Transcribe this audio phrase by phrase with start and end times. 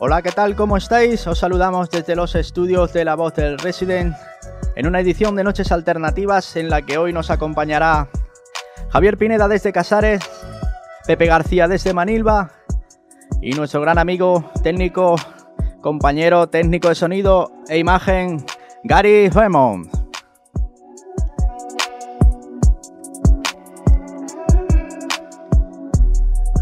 [0.00, 0.56] Hola, ¿qué tal?
[0.56, 1.24] ¿Cómo estáis?
[1.28, 4.16] Os saludamos desde los estudios de La Voz del Resident
[4.74, 8.08] en una edición de Noches Alternativas en la que hoy nos acompañará
[8.90, 10.20] Javier Pineda desde Casares,
[11.06, 12.50] Pepe García desde Manilva
[13.42, 15.16] y nuestro gran amigo técnico,
[15.80, 18.44] compañero técnico de sonido e imagen,
[18.84, 19.90] Gary Raymond.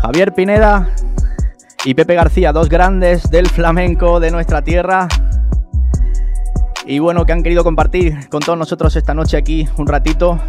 [0.00, 0.88] Javier Pineda
[1.84, 5.06] y Pepe García, dos grandes del flamenco de nuestra tierra.
[6.86, 10.40] Y bueno, que han querido compartir con todos nosotros esta noche aquí un ratito.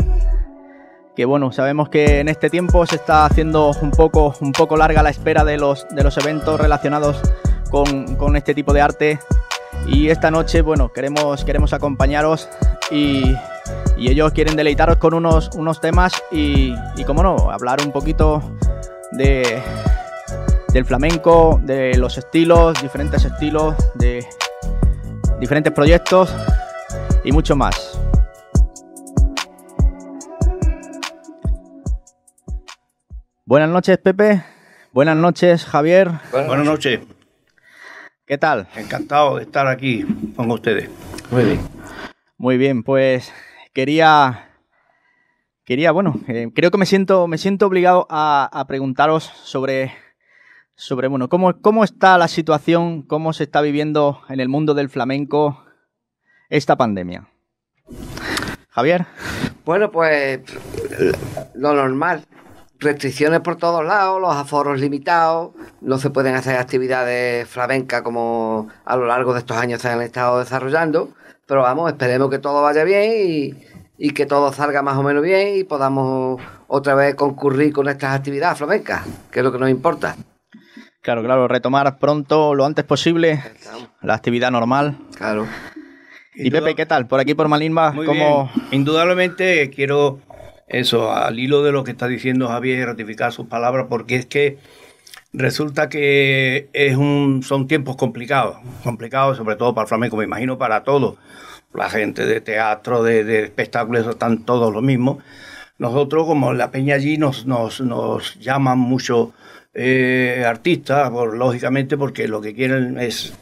[1.15, 5.03] Que bueno, sabemos que en este tiempo se está haciendo un poco, un poco larga
[5.03, 7.21] la espera de los, de los eventos relacionados
[7.69, 9.19] con, con este tipo de arte.
[9.87, 12.47] Y esta noche, bueno, queremos, queremos acompañaros
[12.91, 13.35] y,
[13.97, 18.41] y ellos quieren deleitaros con unos, unos temas y, y, como no, hablar un poquito
[19.11, 19.61] de,
[20.71, 24.25] del flamenco, de los estilos, diferentes estilos, de
[25.39, 26.33] diferentes proyectos
[27.23, 27.90] y mucho más.
[33.51, 34.45] Buenas noches, Pepe.
[34.93, 36.09] Buenas noches, Javier.
[36.31, 37.01] Buenas, noches.
[38.25, 38.69] ¿Qué tal?
[38.77, 40.05] Encantado de estar aquí
[40.37, 40.89] con ustedes.
[41.29, 41.59] Muy bien.
[42.37, 43.33] Muy bien, pues
[43.73, 44.47] quería
[45.65, 49.91] quería, bueno, eh, creo que me siento, me siento obligado a, a preguntaros sobre,
[50.75, 54.87] sobre bueno, cómo, cómo está la situación, cómo se está viviendo en el mundo del
[54.87, 55.61] flamenco
[56.47, 57.27] esta pandemia.
[58.69, 59.07] Javier.
[59.65, 60.39] Bueno, pues
[61.53, 62.23] lo normal.
[62.81, 68.95] Restricciones por todos lados, los aforos limitados, no se pueden hacer actividades flamencas como a
[68.97, 71.09] lo largo de estos años se han estado desarrollando,
[71.45, 73.53] pero vamos, esperemos que todo vaya bien y,
[73.99, 78.15] y que todo salga más o menos bien y podamos otra vez concurrir con estas
[78.15, 80.15] actividades flamencas, que es lo que nos importa.
[81.01, 83.43] Claro, claro, retomar pronto, lo antes posible,
[84.01, 84.97] la actividad normal.
[85.15, 85.45] Claro.
[86.33, 87.07] Y Pepe, ¿qué tal?
[87.07, 88.49] Por aquí, por Malimba, Muy ¿cómo...?
[88.55, 88.67] bien.
[88.71, 90.19] Indudablemente quiero
[90.71, 94.57] eso, al hilo de lo que está diciendo Javier, ratificar sus palabras, porque es que
[95.33, 100.57] resulta que es un, son tiempos complicados, complicados sobre todo para el flamenco, me imagino
[100.57, 101.17] para todos.
[101.73, 105.19] La gente de teatro, de, de espectáculos, están todos lo mismo.
[105.77, 109.33] Nosotros, como la peña allí, nos, nos, nos llaman mucho
[109.73, 113.33] eh, artistas, por, lógicamente, porque lo que quieren es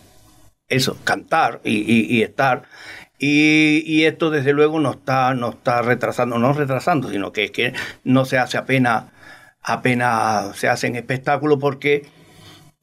[0.67, 2.63] eso, cantar y, y, y estar.
[3.19, 7.73] Y, esto desde luego no está, no está retrasando, no retrasando, sino que es que
[8.05, 9.05] no se hace apenas,
[9.61, 12.03] apenas se hacen espectáculos porque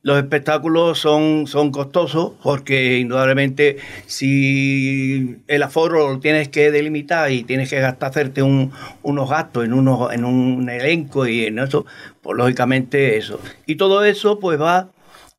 [0.02, 7.42] los espectáculos son, son costosos, porque indudablemente si el aforo lo tienes que delimitar y
[7.42, 11.86] tienes que gastar, hacerte un, unos gastos en, unos, en un elenco y en eso,
[12.20, 13.40] pues lógicamente eso.
[13.64, 14.90] Y todo eso pues va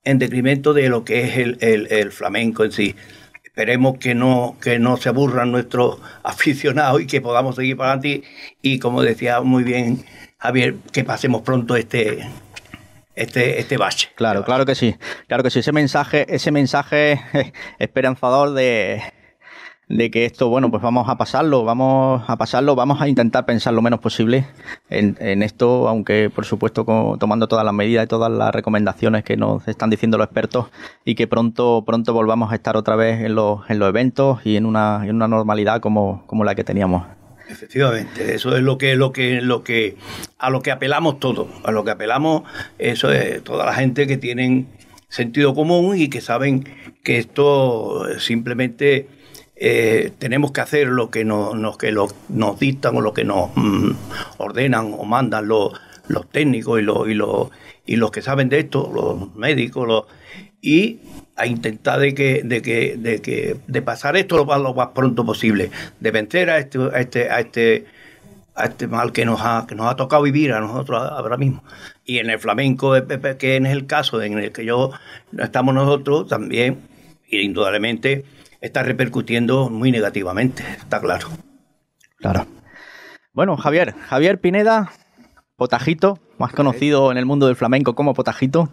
[0.04, 2.96] en detrimento de lo que es el, el flamenco en sí
[3.58, 8.28] esperemos que no, que no se aburran nuestros aficionados y que podamos seguir para adelante.
[8.62, 10.06] Y como decía muy bien
[10.38, 12.20] Javier, que pasemos pronto este,
[13.16, 14.10] este, este bache.
[14.14, 14.96] Claro, claro que sí.
[15.28, 15.60] Claro que sí.
[15.60, 17.20] Ese mensaje, ese mensaje
[17.80, 19.02] esperanzador de,
[19.90, 23.74] de que esto, bueno, pues vamos a pasarlo, vamos a pasarlo, vamos a intentar pensar
[23.74, 24.46] lo menos posible
[24.90, 26.86] en, en esto, aunque por supuesto
[27.20, 30.68] tomando todas las medidas y todas las recomendaciones que nos están diciendo los expertos
[31.06, 34.58] y que pronto, pronto volvamos a estar otra vez en los, en los eventos y
[34.58, 37.06] en una, en una normalidad como, como la que teníamos.
[37.50, 39.96] Efectivamente, eso es lo que, lo que, lo que,
[40.38, 42.44] a lo que apelamos todos, a lo que apelamos,
[42.78, 44.68] eso es toda la gente que tienen
[45.08, 46.68] sentido común y que saben
[47.04, 49.08] que esto simplemente
[49.60, 53.50] eh, tenemos que hacer lo que, no, nos, que nos dictan o lo que nos
[53.56, 53.92] mm,
[54.38, 55.74] ordenan o mandan los,
[56.08, 57.08] los técnicos y los,
[57.86, 60.06] y, los, que saben de esto, los médicos,
[60.62, 61.00] y
[61.36, 65.72] a intentar de que, de que, de que, de pasar esto lo más, pronto posible,
[66.00, 67.86] de vencer a este, a este, a este,
[68.56, 71.64] a este mal que nos ha, que nos ha tocado vivir a nosotros ahora mismo.
[72.06, 72.94] Y en el flamenco,
[73.38, 74.92] que es el caso en el que yo
[75.40, 76.80] estamos nosotros, también,
[77.30, 78.26] indudablemente,
[78.62, 81.28] está repercutiendo muy negativamente, está claro.
[82.18, 82.46] Claro.
[83.34, 84.92] Bueno, Javier, Javier Pineda,
[85.56, 88.70] Potajito, más conocido en el mundo del flamenco como Potajito.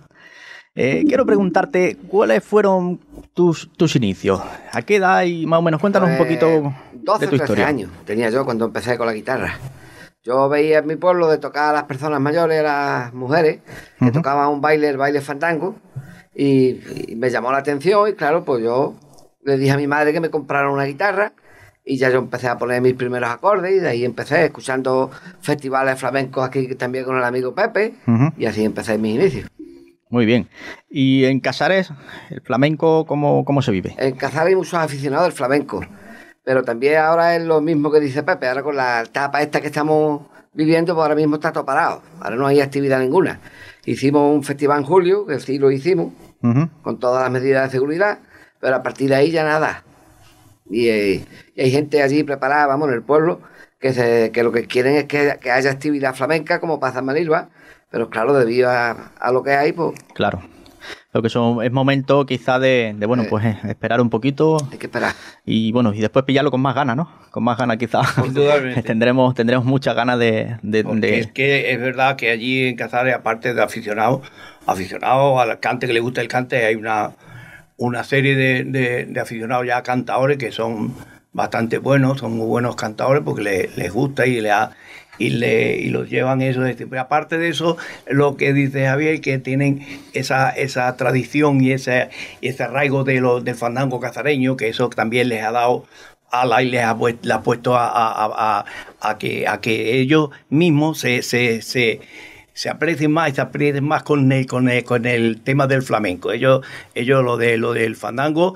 [0.75, 2.98] Eh, quiero preguntarte, ¿cuáles fueron
[3.32, 4.40] tus, tus inicios?
[4.72, 5.81] ¿A qué edad y más o menos?
[5.81, 7.66] Cuéntanos Pues, un poquito 12 de tu 13 historia.
[7.69, 9.56] años tenía yo cuando empecé con la guitarra.
[10.25, 13.60] Yo veía en mi pueblo de tocar a las personas mayores, a las mujeres,
[13.98, 14.12] que Ujú.
[14.14, 15.76] tocaban un baile, el baile fandango,
[16.34, 16.81] Y,
[17.14, 18.94] me llamó la atención y claro, pues yo
[19.44, 21.32] le dije a mi madre que me compraron una guitarra
[21.85, 25.11] y ya yo empecé a poner mis primeros acordes y de ahí empecé escuchando
[25.41, 27.94] festivales flamencos aquí también con el amigo Pepe
[28.38, 29.50] y así empecé mis inicios.
[30.08, 30.49] Muy bien.
[30.88, 31.91] ¿Y en Casares,
[32.31, 33.94] el flamenco, cómo, cómo se vive?
[33.99, 35.85] En Casares hay muchos aficionados del flamenco,
[36.44, 39.67] pero también ahora es lo mismo que dice Pepe, ahora con la etapa esta que
[39.67, 43.41] estamos viviendo, pues ahora mismo está todo parado, ahora no hay actividad ninguna.
[43.85, 46.12] Hicimos un festival en julio, que sí lo hicimos,
[46.82, 48.19] con todas las medidas de seguridad,
[48.64, 49.84] pero a partir de ahí ya nada.
[50.70, 51.26] Y, eh,
[51.58, 53.43] hay gente allí preparada, vamos, en el pueblo,
[53.78, 57.50] que, se, que lo que quieren es que, haya actividad flamenca como pasa en Manilva,
[57.90, 60.00] pero claro, debido a, lo que hay, pues...
[60.14, 60.43] Claro.
[61.12, 63.26] Lo que son, es momento quizá de, bueno, eh.
[63.28, 64.56] pues eh, esperar un poquito.
[64.72, 65.12] Hay que esperar.
[65.44, 67.12] Y bueno, y después pillarlo con más ganas, ¿no?
[67.32, 68.00] Con más ganas quizá.
[68.87, 70.56] tendremos, tendremos muchas ganas de,
[71.02, 74.22] Es que es verdad que allí en Cazares, aparte de aficionados,
[74.64, 77.12] aficionados al cante que le gusta el cante, hay una,
[77.76, 80.94] una serie de, aficionados ya cantadores que son
[81.32, 84.52] bastante buenos, son muy buenos cantadores porque les, gusta y le
[85.18, 86.62] y, le, y los llevan eso.
[86.62, 87.76] Pero aparte de eso,
[88.08, 92.10] lo que dice Javier, que tienen esa, esa tradición y ese,
[92.40, 95.86] ese arraigo de lo, del fandango cazareño, que eso también les ha dado
[96.30, 96.96] ala y les ha,
[97.42, 98.64] puesto a,
[99.18, 101.22] que, a que ellos mismos se
[102.54, 106.32] se aprecien más y se más con el, con el, con el tema del flamenco.
[106.32, 106.64] Ellos,
[106.94, 108.54] ellos lo, de, lo del fandango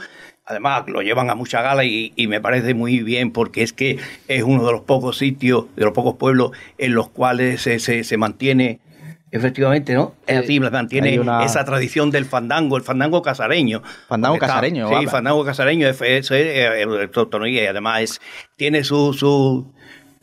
[0.49, 3.99] Además, lo llevan a mucha gala y, me parece muy bien porque es que
[4.29, 8.17] es uno de los pocos sitios, de los pocos pueblos en los cuales se, se,
[8.17, 8.81] mantiene
[9.31, 10.15] efectivamente, ¿no?
[10.27, 13.83] Es así, mantiene esa tradición del fandango, el fandango casareño.
[14.09, 16.87] Fandango casareño, Sí, fandango casareño, es, eh,
[17.47, 18.21] y además es,
[18.57, 19.71] tiene su, su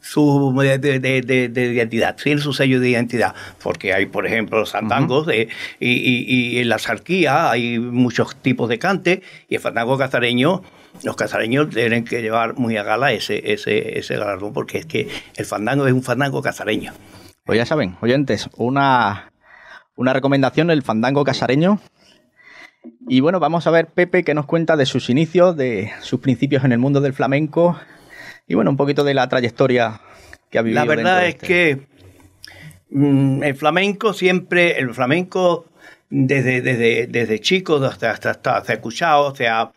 [0.06, 5.28] su de, de, identidad, tiene su sello de identidad, porque hay, por ejemplo, los sandangos
[5.34, 5.50] y,
[5.80, 10.62] y, en la sarquía hay muchos tipos de cante y el fandango cazareño,
[11.04, 15.08] los cazareños tienen que llevar muy a gala ese, ese, ese galardón, porque es que
[15.38, 16.94] el fandango es un fandango cazareño.
[17.44, 19.32] Pues ya saben, oyentes, una,
[19.96, 21.80] una recomendación, el fandango casareño.
[23.10, 26.64] Y bueno, vamos a ver Pepe que nos cuenta de sus inicios, de sus principios
[26.64, 27.76] en el mundo del flamenco
[28.48, 30.02] y bueno, un poquito de la trayectoria
[30.50, 30.84] que ha vivido.
[30.84, 31.88] La verdad es este que
[32.90, 35.66] mm, el flamenco siempre, el flamenco
[36.10, 39.72] desde, desde, desde chico hasta, hasta, hasta, escuchado, o sea,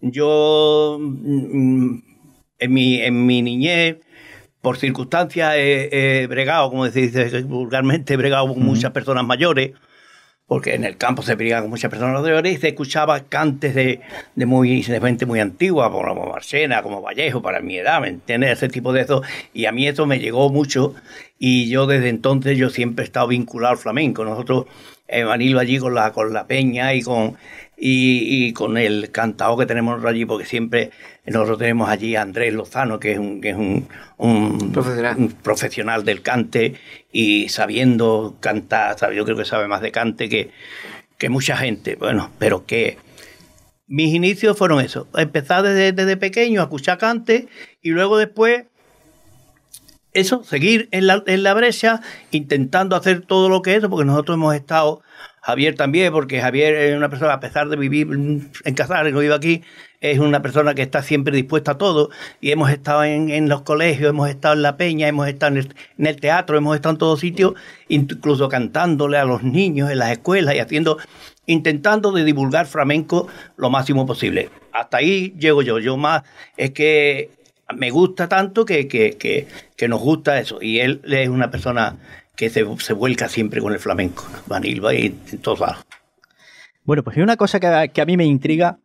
[0.00, 1.98] yo mm,
[2.58, 3.96] en, mi, en mi niñez,
[4.60, 9.72] por circunstancias he, bregado, como dice vulgarmente, he bregado con muchas personas mayores
[10.46, 14.00] porque en el campo se veía con muchas personas de y se escuchaba cantes de,
[14.36, 18.52] muy, de gente muy antigua, como Marcena, como Vallejo, para mi edad, ¿me entiendes?
[18.52, 19.22] Ese tipo de eso.
[19.52, 20.94] Y a mí eso me llegó mucho
[21.38, 24.24] y yo desde entonces yo siempre he estado vinculado al flamenco.
[24.24, 24.66] Nosotros
[25.08, 27.36] en Manilo allí con la, con la peña y con,
[27.76, 30.90] y, con el cantado que tenemos allí, porque siempre
[31.26, 34.72] nosotros tenemos allí a Andrés Lozano, que es un, que es un, un,
[35.42, 36.04] profesional.
[36.04, 36.74] del cante
[37.12, 40.50] y sabiendo cantar, yo creo que sabe más de cante que,
[41.18, 42.98] que mucha gente, bueno, pero que
[43.86, 47.48] mis inicios fueron eso, empezar desde, desde pequeño a escuchar cante
[47.82, 48.64] y luego después
[50.16, 54.06] eso, seguir en la, en la brecha, intentando hacer todo lo que es eso, porque
[54.06, 55.02] nosotros hemos estado
[55.46, 59.32] Javier también, porque Javier es una persona, a pesar de vivir en Casares, no vive
[59.32, 59.62] aquí,
[60.00, 62.10] es una persona que está siempre dispuesta a todo.
[62.40, 66.16] Y hemos estado en, los colegios, hemos estado en la peña, hemos estado en el,
[66.16, 67.54] teatro, hemos estado en todos sitios,
[67.86, 70.98] incluso cantándole a los niños en las escuelas y haciendo,
[71.46, 74.50] intentando de divulgar flamenco lo máximo posible.
[74.72, 75.78] Hasta ahí llego yo.
[75.78, 76.24] Yo más
[76.56, 77.30] es que
[77.72, 80.58] me gusta tanto que, que, que, que nos gusta eso.
[80.60, 81.98] Y él es una persona
[82.36, 82.62] que se,
[82.92, 85.86] vuelca siempre con el flamenco, Vanilva y en todos lados.
[86.84, 88.78] Bueno, pues hay una cosa que a, mí me intriga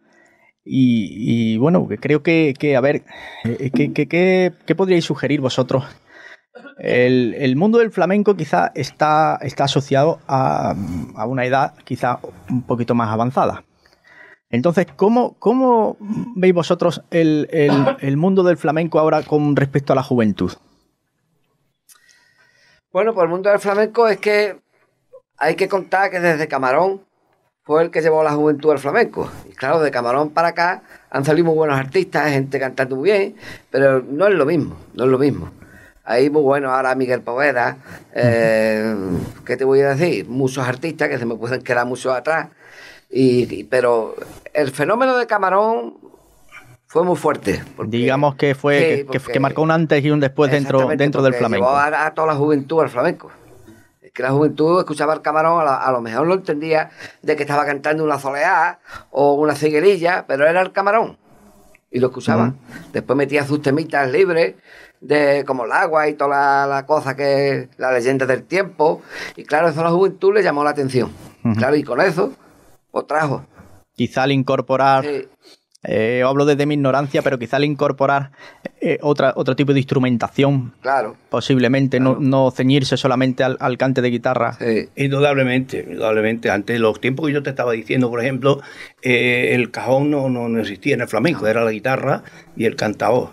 [0.64, 3.04] y, bueno, creo que, a ver,
[3.44, 5.84] eh, ¿qué podríais sugerir vosotros?
[6.80, 10.76] El, mundo del flamenco quizá está, está asociado a,
[11.28, 13.64] una edad quizá un poquito más avanzada.
[14.50, 15.98] Entonces, ¿cómo, cómo
[16.36, 20.52] veis vosotros el, el mundo del flamenco ahora con respecto a la juventud?
[22.94, 24.60] Bueno, pues el mundo del flamenco es que
[25.38, 27.02] hay que contar que desde Camarón
[27.64, 29.32] fue el que llevó la juventud al flamenco.
[29.50, 33.36] Y claro, de Camarón para acá han salido muy buenos artistas, gente cantando muy bien,
[33.70, 35.52] pero no es lo mismo, no es lo mismo.
[36.04, 37.78] Ahí muy bueno ahora Miguel Poveda,
[38.14, 38.94] eh,
[39.46, 40.28] ¿qué te voy a decir?
[40.28, 42.50] Muchos artistas que se me pueden quedar mucho atrás.
[43.10, 44.16] Y, pero
[44.54, 45.96] el fenómeno de Camarón
[46.92, 47.64] fue muy fuerte.
[47.88, 51.66] Digamos que fue que, marcó un antes y un después dentro, dentro del flamenco.
[51.66, 53.32] Llevó a, toda la juventud al flamenco.
[54.02, 57.66] Es que la juventud escuchaba el camarón, a, lo mejor lo entendía de que estaba
[57.66, 58.80] cantando una soleá
[59.10, 61.18] o una ciguerilla, pero era el camarón.
[61.90, 62.56] Y lo escuchaba.
[62.92, 64.56] Después metía sus temitas libres,
[65.00, 69.02] de como el agua y toda la, cosa que la leyenda del tiempo.
[69.38, 71.10] Y claro, eso a la juventud le llamó la atención.
[71.58, 72.34] Claro, y con eso,
[72.92, 73.46] pues trajo.
[73.96, 75.06] Quizá al incorporar
[75.84, 78.32] eh, hablo desde mi ignorancia, pero quizá al incorporar
[78.82, 84.58] eh, otra, otro tipo de instrumentación, claro, posiblemente, No, ceñirse solamente al, cante de guitarra.
[84.96, 86.52] Indudablemente, indudablemente.
[86.52, 88.62] Antes los tiempos que yo te estaba diciendo, por ejemplo,
[89.02, 92.24] eh, el cajón no, no, existía en el flamenco, era la guitarra
[92.56, 93.30] y el cantador.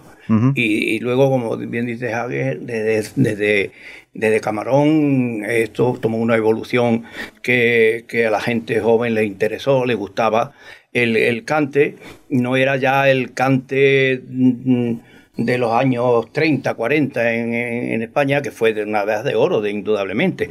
[0.54, 3.72] y, luego, como bien dice Javier, desde, desde,
[4.12, 7.04] desde, Camarón esto tomó una evolución
[7.42, 10.52] que, que a la gente joven le interesó, le gustaba
[10.92, 11.96] el, cante
[12.28, 14.94] no era ya el cante mm,
[15.36, 19.70] de los años 30, 40 en, España, que fue de una edad de oro, de
[19.70, 20.48] indudablemente.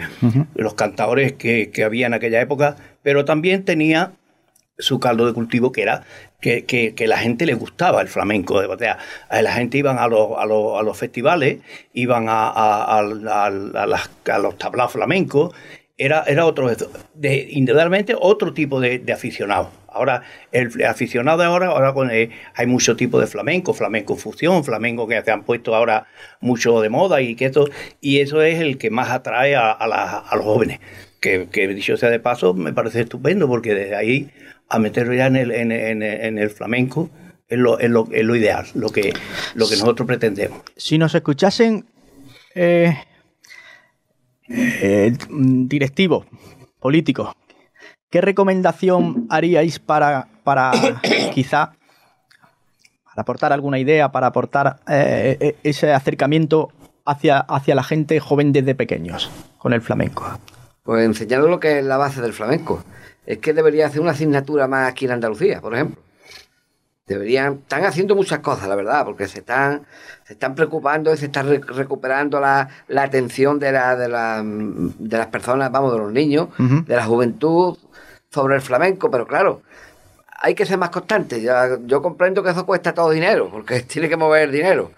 [0.56, 4.14] Los cantadores que, había en aquella época, pero también tenía
[4.80, 6.04] su caldo de cultivo que era
[6.40, 8.56] que, la gente le gustaba el flamenco.
[8.56, 8.98] O sea,
[9.30, 11.58] la gente iban a los, a los, a los festivales,
[11.94, 15.54] iban a, a, a los tablaos flamencos,
[15.98, 16.70] era, era otro,
[17.16, 19.72] de, indudablemente otro tipo de, de aficionado.
[19.88, 25.20] Ahora, el aficionado ahora, ahora eh, hay mucho tipo de flamenco, flamenco fusión, flamenco que
[25.24, 26.06] se han puesto ahora
[26.40, 27.68] mucho de moda y que esto,
[28.00, 30.80] y eso es el que más atrae a, a, los jóvenes.
[31.20, 34.30] Que, que, dicho sea de paso, me parece estupendo porque desde ahí
[34.70, 37.10] a meterlo ya en el, en, en, el flamenco
[37.48, 39.14] es lo, es, lo, es lo, ideal, lo que,
[39.56, 40.62] lo que nosotros pretendemos.
[40.76, 41.86] Si nos escuchasen
[42.54, 42.96] eh,
[44.50, 46.26] eh, directivos,
[46.80, 47.34] políticos,
[48.10, 50.72] ¿qué recomendación haríais para, para
[51.34, 51.74] quizá
[53.06, 56.72] para aportar alguna idea, para aportar eh, eh, ese acercamiento
[57.06, 60.26] hacia, hacia la gente joven desde pequeños con el flamenco?
[60.84, 62.84] Pues enseñarles lo que es la base del flamenco.
[63.26, 66.07] Es que debería hacer una asignatura más aquí en Andalucía, por ejemplo
[67.08, 69.86] deberían, están haciendo muchas cosas, la verdad, porque se están,
[70.26, 75.28] se están preocupando y se está recuperando la, atención de, la, de, la, de, las
[75.28, 77.78] personas, vamos, de los niños, de la juventud
[78.30, 79.62] sobre el flamenco, pero claro,
[80.42, 81.42] hay que ser más constante.
[81.42, 84.92] Ya, yo comprendo que eso cuesta todo dinero, porque tiene que mover dinero,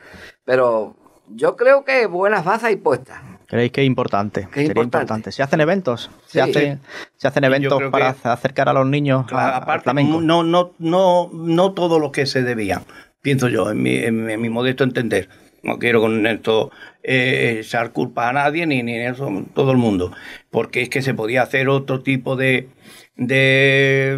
[0.44, 0.96] pero
[1.28, 3.22] yo creo que buenas bases y puestas.
[3.50, 4.48] ¿Creéis que es importante?
[4.53, 5.32] Que es importante.
[5.32, 6.12] ¿Se hacen eventos?
[6.27, 6.82] ¿Se, hacen,
[7.18, 12.12] ¿se hacen eventos para acercar a los niños aparte, No, no, no, no todo lo
[12.12, 12.84] que se debía,
[13.22, 15.29] pienso yo, en mi, en mi modesto entender.
[15.63, 16.72] No quiero con esto
[17.03, 20.12] eh, echar culpa a nadie ni, ni eso, todo el mundo,
[20.51, 22.70] porque es que se podía hacer otro tipo de,
[23.19, 24.17] de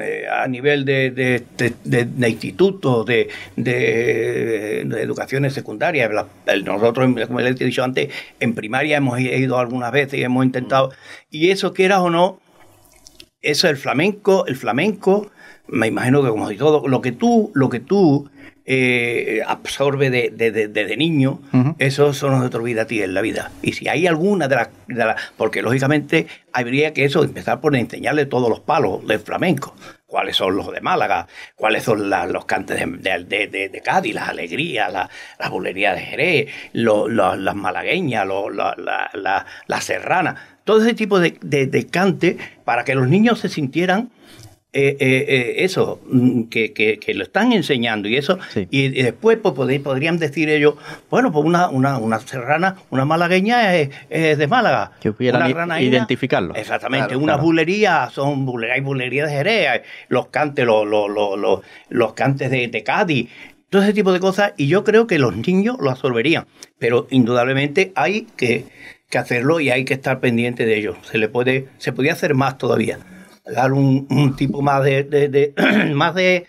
[0.00, 1.44] eh, a nivel de, de,
[1.84, 6.10] de, institutos, de, de, educaciones secundarias.
[6.64, 10.90] Nosotros, como les he dicho antes, en primaria hemos ido algunas veces y hemos intentado.
[11.30, 12.40] Y eso, quieras o no,
[13.40, 15.30] eso el flamenco, el flamenco,
[15.68, 18.28] me imagino que como todo, lo que tú, lo que tú
[18.64, 21.40] eh, absorbe desde de, niño,
[21.78, 23.50] eso, son no se te olvida a ti en la vida.
[23.60, 24.68] Y si hay alguna de las...
[25.36, 29.74] porque lógicamente habría que eso, empezar por enseñarle todos los palos del flamenco.
[30.06, 31.26] Cuáles son los de Málaga,
[31.56, 35.08] cuáles son los cantes de, Cádiz, las alegrías, la,
[35.40, 40.58] la bulería de Jerez, las malagueñas, la, la, serrana.
[40.64, 44.10] Todo ese tipo de, de cante para que los niños se sintieran
[44.74, 48.38] eh, eh, eh, eso, mm, que, que, lo están enseñando y eso,
[48.70, 50.76] y, después pues, podrían decir ellos,
[51.10, 54.92] bueno, pues una, una, una serrana, una malagueña es, de Málaga.
[54.98, 56.54] Que pudieran identificarlo.
[56.54, 61.60] Exactamente, una bulería, son bulería, hay bulerías de Jerez, los cantes, los, los, los,
[61.90, 63.28] los cantes de, de Cádiz,
[63.68, 66.46] todo ese tipo de cosas, y yo creo que los niños lo absorberían,
[66.78, 68.64] pero indudablemente hay que,
[69.10, 70.96] que hacerlo y hay que estar pendiente de ello.
[71.02, 72.98] Se le puede, se podría hacer más todavía
[73.44, 75.54] dar un, tipo más de,
[75.94, 76.46] más de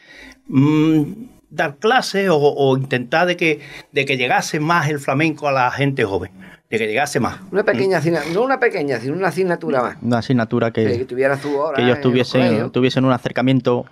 [0.48, 1.04] mm,
[1.50, 3.60] dar clases o, intentar de que,
[3.92, 6.32] de que llegase más el flamenco a la gente joven,
[6.70, 7.40] de que llegase más.
[7.52, 9.98] Una pequeña asignatura, no una pequeña, sino una asignatura más.
[10.02, 13.86] Una asignatura que, tuviera su hora que ellos tuviesen, tuviesen un acercamiento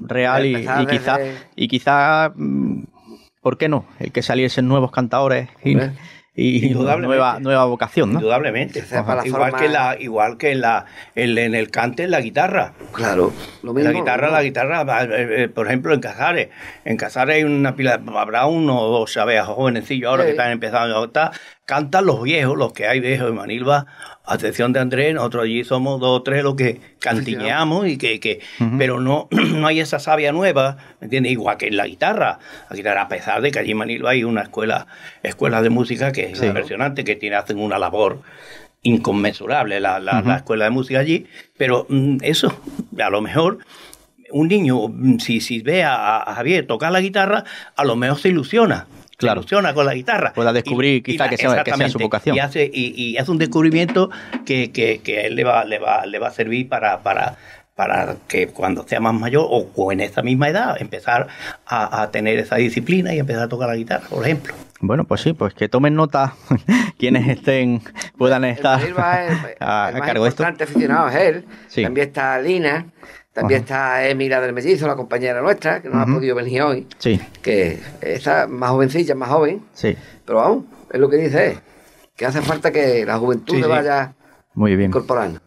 [0.00, 1.18] real y, quizá,
[1.54, 2.84] y quizá, mm,
[3.40, 3.86] ¿por qué no?
[3.98, 5.76] El que saliesen nuevos cantadores y,
[6.36, 8.18] y nueva, nueva vocación, ¿no?
[8.18, 8.84] Indudablemente.
[9.24, 12.74] igual, que la, igual que la, en, en el cante, en la guitarra.
[12.92, 13.90] Claro, lo mismo.
[13.90, 16.48] La guitarra, la guitarra, eh, eh, por ejemplo, en Casares.
[16.84, 21.10] En Casares hay una pila, habrá uno o dos abejas jovenecillos ahora que están empezando
[21.14, 21.32] a.
[21.66, 23.86] Cantan los viejos, los que hay viejos en Manilva,
[24.24, 28.40] atención de Andrés, nosotros allí somos dos o tres los que cantiñamos y que, que
[28.78, 31.32] pero no, no hay esa sabia nueva, ¿me entiendes?
[31.32, 32.38] Igual que en la guitarra.
[32.70, 34.86] La guitarra, a pesar de que allí en Manilva hay una escuela,
[35.24, 38.20] escuela de música que es impresionante, que tiene, hacen una labor
[38.82, 41.26] inconmensurable la, la, escuela de música allí,
[41.58, 42.56] pero mm, eso,
[42.96, 43.58] a lo mejor
[44.30, 47.44] un niño, mm, si, si ve a, Javier tocar la guitarra,
[47.74, 48.86] a lo mejor se ilusiona.
[49.16, 49.42] Claro.
[49.42, 50.32] Se ilusiona con la guitarra.
[50.34, 52.36] Pueda descubrir quizá que, sea, que, sea, su vocación.
[52.36, 54.10] Y hace, y, hace un descubrimiento
[54.44, 57.36] que, que, que, a él le va, le va, le va a servir para, para,
[57.76, 61.28] para que cuando sea más mayor o, en esta misma edad empezar
[61.66, 64.54] a, tener esa disciplina y empezar a tocar la guitarra, por ejemplo.
[64.80, 66.34] Bueno, pues sí, pues que tomen nota
[66.98, 67.82] quienes estén,
[68.16, 68.80] puedan estar
[69.60, 70.42] a, cargo de esto.
[70.42, 71.44] El aficionado es él,
[71.84, 72.86] también está Lina,
[73.36, 77.20] también está Emila del Mellizo, la compañera nuestra, que no ha podido venir hoy, sí.
[77.42, 79.94] que está más jovencilla, más joven, sí.
[80.24, 81.58] pero vamos, es lo que dice
[82.16, 84.14] que hace falta que la juventud se vaya
[84.54, 84.88] Muy bien.
[84.88, 85.40] incorporando.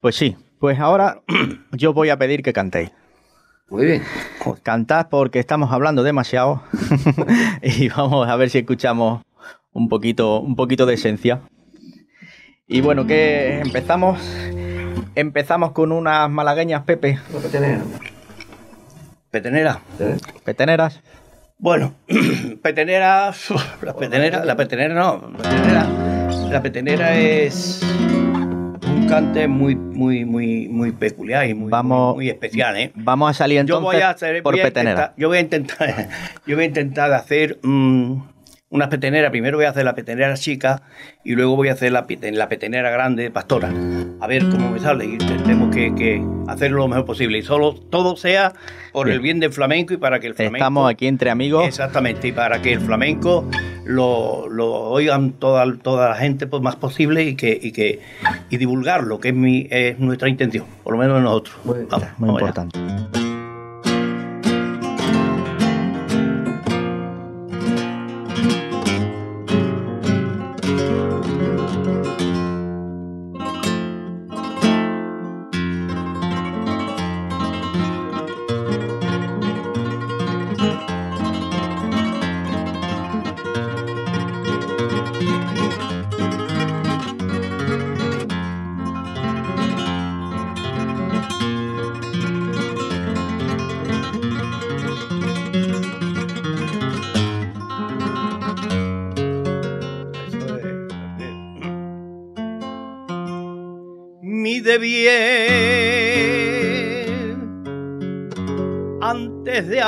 [0.00, 1.20] Pues sí, pues ahora
[1.72, 2.92] yo voy a pedir que cantéis.
[3.68, 4.02] Muy bien.
[4.62, 6.62] Cantad porque estamos hablando demasiado
[7.62, 9.20] y vamos a ver si escuchamos
[9.72, 11.42] un poquito, un poquito de esencia.
[12.66, 14.18] Y bueno, que empezamos.
[15.14, 17.18] Empezamos con unas malagueñas, Pepe.
[17.42, 17.82] Petenera.
[19.30, 19.80] Petenera.
[20.44, 21.00] Peteneras.
[21.58, 21.94] Bueno,
[22.62, 23.48] peteneras.
[23.82, 25.32] La petenera, la petenera no.
[26.50, 27.82] la petenera es
[29.08, 32.92] cante muy, muy, muy, muy peculiar y muy, muy, especial, ¿eh?
[32.94, 35.14] Vamos a salir entonces yo voy a hacer, por petenera.
[35.16, 36.08] yo voy a intentar,
[36.46, 38.20] yo voy a intentar hacer mm,
[38.70, 39.30] unas peteneras.
[39.30, 40.82] Primero voy a hacer la petenera chica
[41.24, 43.72] y luego voy a hacer la, la petenera grande pastora.
[44.20, 45.06] A ver cómo me sale.
[45.06, 47.38] Y tenemos que, hacerlo lo mejor posible.
[47.38, 48.52] Y solo todo sea
[48.92, 50.56] por el bien del flamenco y para que el flamenco.
[50.56, 51.66] Estamos aquí entre amigos.
[51.66, 52.28] Exactamente.
[52.28, 53.48] Y para que el flamenco
[53.84, 54.46] lo,
[54.90, 58.00] oigan toda, toda la gente pues, más posible y que, y que
[58.50, 61.56] y divulgarlo, que es, mi, es nuestra intención, por lo menos nosotros.
[61.64, 62.78] Muy, importante.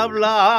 [0.01, 0.50] Hablar.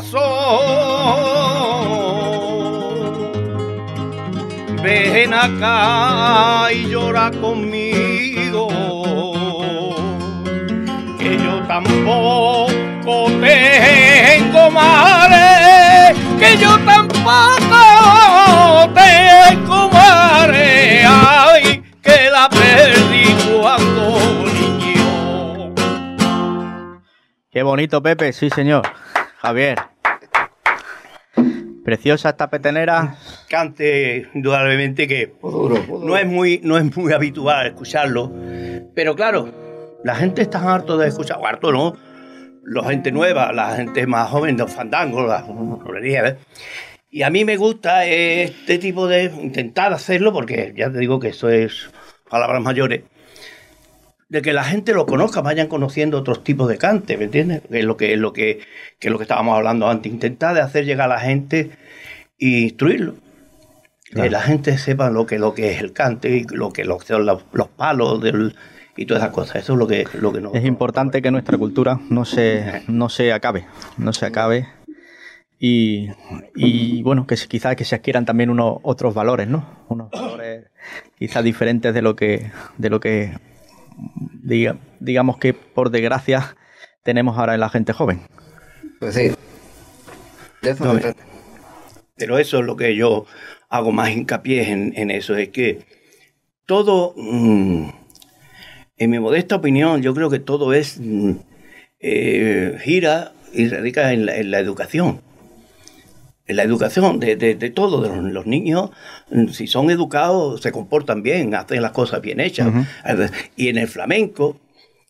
[0.00, 1.40] corazón.
[4.82, 8.68] Ven acá y llora conmigo.
[11.18, 16.14] Que yo tampoco tengo madre.
[16.38, 17.28] Que yo tampoco
[18.94, 21.04] tengo madre.
[21.06, 24.18] Ay, que la perdí cuando
[24.54, 25.74] niño.
[27.50, 28.82] Qué bonito, Pepe, sí, señor.
[29.42, 29.89] Javier.
[31.90, 33.16] Preciosa esta petenera.
[33.48, 38.32] Cante indudablemente que no es muy no es muy habitual escucharlo,
[38.94, 41.96] pero claro, la gente está harto de escuchar, o harto no,
[42.64, 45.48] la gente nueva, la gente más joven, los fandangos, las
[45.92, 46.36] ¿ves?
[47.10, 51.30] Y a mí me gusta este tipo de intentar hacerlo porque ya te digo que
[51.30, 51.90] eso es
[52.28, 53.02] palabras mayores
[54.30, 57.62] de que la gente lo conozca, vayan conociendo otros tipos de cante, ¿me entiendes?
[57.68, 58.60] Que es lo que, es lo que,
[59.00, 61.72] que es lo que estábamos hablando antes, intentar de hacer llegar a la gente
[62.38, 63.16] e instruirlo.
[64.04, 64.24] Claro.
[64.24, 66.98] Que la gente sepa lo que, lo que es el cante y lo que, lo
[66.98, 68.54] que son los, los palos del,
[68.96, 69.56] y todas esas cosas.
[69.56, 70.54] Eso es lo que, lo que nos...
[70.54, 73.66] Es importante que nuestra cultura no se, no se acabe,
[73.98, 74.68] no se acabe.
[75.58, 76.08] Y,
[76.54, 79.84] y, bueno, que quizás que se adquieran también unos otros valores, ¿no?
[79.88, 80.70] Unos valores
[81.18, 83.34] quizás diferentes de lo que, de lo que
[84.44, 86.56] diga- digamos que por desgracia
[87.02, 88.20] tenemos ahora en la gente joven.
[88.98, 89.30] Pues sí.
[90.62, 91.22] De eso No, se me- trata.
[92.16, 93.24] Pero eso es lo que yo
[93.70, 95.86] hago más hincapié en, en eso, es que
[96.66, 97.88] todo, mm,
[98.98, 101.32] en mi modesta opinión, yo creo que todo es, mm,
[102.00, 105.22] eh, gira y radica en la, en la educación.
[106.50, 108.90] En la educación de, de, de todo, de los, los niños,
[109.30, 112.68] mm, si son educados, se comportan bien, hacen las cosas bien hechas.
[113.56, 114.56] Y en el flamenco,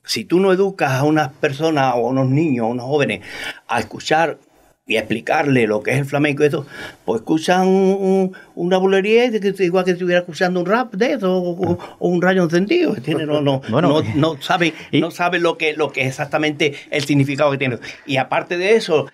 [0.05, 3.20] si tú no educas a unas personas o a unos niños, a unos jóvenes,
[3.68, 4.38] a escuchar
[4.87, 6.66] y a explicarle lo que es el flamenco y eso,
[7.05, 11.12] pues escuchan un- una bulería y de que- igual que estuviera escuchando un rap de
[11.12, 12.94] eso o, o un rayo encendido.
[13.24, 14.03] No, no, Bueno, no,
[14.35, 17.79] no sabe, y- no sabe lo que, lo que es exactamente el significado que tiene.
[18.05, 19.07] Y aparte de eso,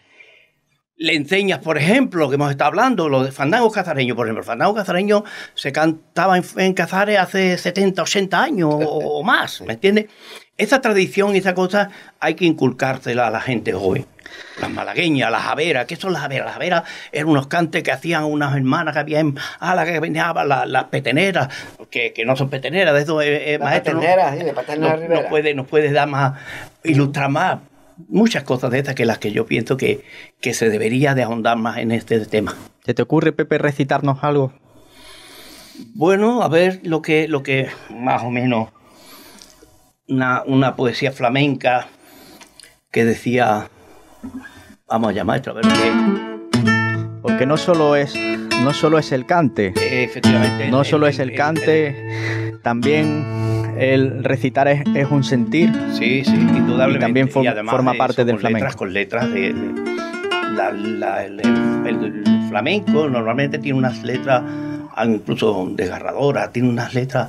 [0.99, 4.43] le enseñas, por ejemplo, que hemos estado hablando, lo de fandango cazareño, por ejemplo.
[4.43, 8.79] Fandango cazareño se cantaba en, en Cazares hace 70, 80 años o,
[9.19, 10.07] o más, ¿me entiendes?
[10.57, 14.07] Esa tradición y esa cosa hay que inculcársela a la gente joven.
[14.61, 16.47] Las malagueñas, las haberas, ¿qué son las haberas?
[16.47, 20.35] Las haberas eran unos cantes que hacían unas hermanas que había en Ala que venían
[20.49, 21.49] las, las peteneras,
[21.91, 23.95] que, que no son peteneras, de eso eh, Las maestro.
[23.95, 24.01] ¿no?
[24.01, 26.39] sí, de nos puede, nos puede dar más,
[26.85, 27.59] ilustrar más,
[28.09, 30.05] muchas cosas de estas que las que yo pienso que,
[30.41, 32.55] que se debería de ahondar más en este tema.
[32.85, 34.53] ¿Se te ocurre, Pepe, recitarnos algo?
[35.95, 38.71] Bueno, a ver lo que, lo que más o menos
[40.09, 41.89] una, una poesía flamenca
[42.91, 43.69] que decía,
[44.89, 45.93] vamos allá maestro, a ver qué,
[47.21, 48.15] Porque no solo es,
[48.63, 50.71] no solo es el cante, efectivamente.
[50.71, 55.71] no solo es el cante, también el recitar es, es un sentir.
[55.93, 56.99] Sí, sí, indudablemente.
[56.99, 58.79] Y también form- además forma de parte eso, del con letras, flamenco.
[58.79, 64.43] con letras de, de- la- la- el, el- el flamenco normalmente tiene unas letras
[64.95, 67.29] ah, incluso desgarradoras, tiene unas letras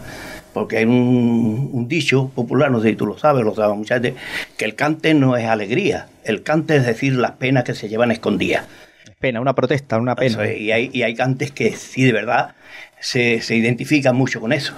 [0.53, 3.95] porque hay un, un dicho popular, no sé si tú lo sabes, lo sabe mucha
[3.95, 4.15] gente,
[4.57, 8.09] que el cante no es alegría, el cante es decir las penas que se llevan
[8.11, 8.65] escondidas.
[9.05, 10.51] Es pena, una protesta, una pena.
[10.51, 12.55] y, hay, y hay cantes que sí, de verdad,
[12.99, 14.73] se, se identifican mucho con eso.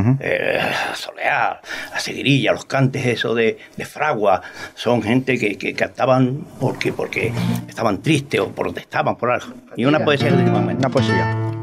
[0.00, 0.16] Ujú.
[0.20, 0.58] Eh,
[0.90, 1.60] la soleá,
[1.92, 4.42] la seguirilla, los cantes eso de, de fragua,
[4.74, 7.32] son gente que, que cantaban porque, porque
[7.68, 9.54] estaban tristes o protestaban por algo.
[9.76, 11.53] Y una poesía dice, Una poesía.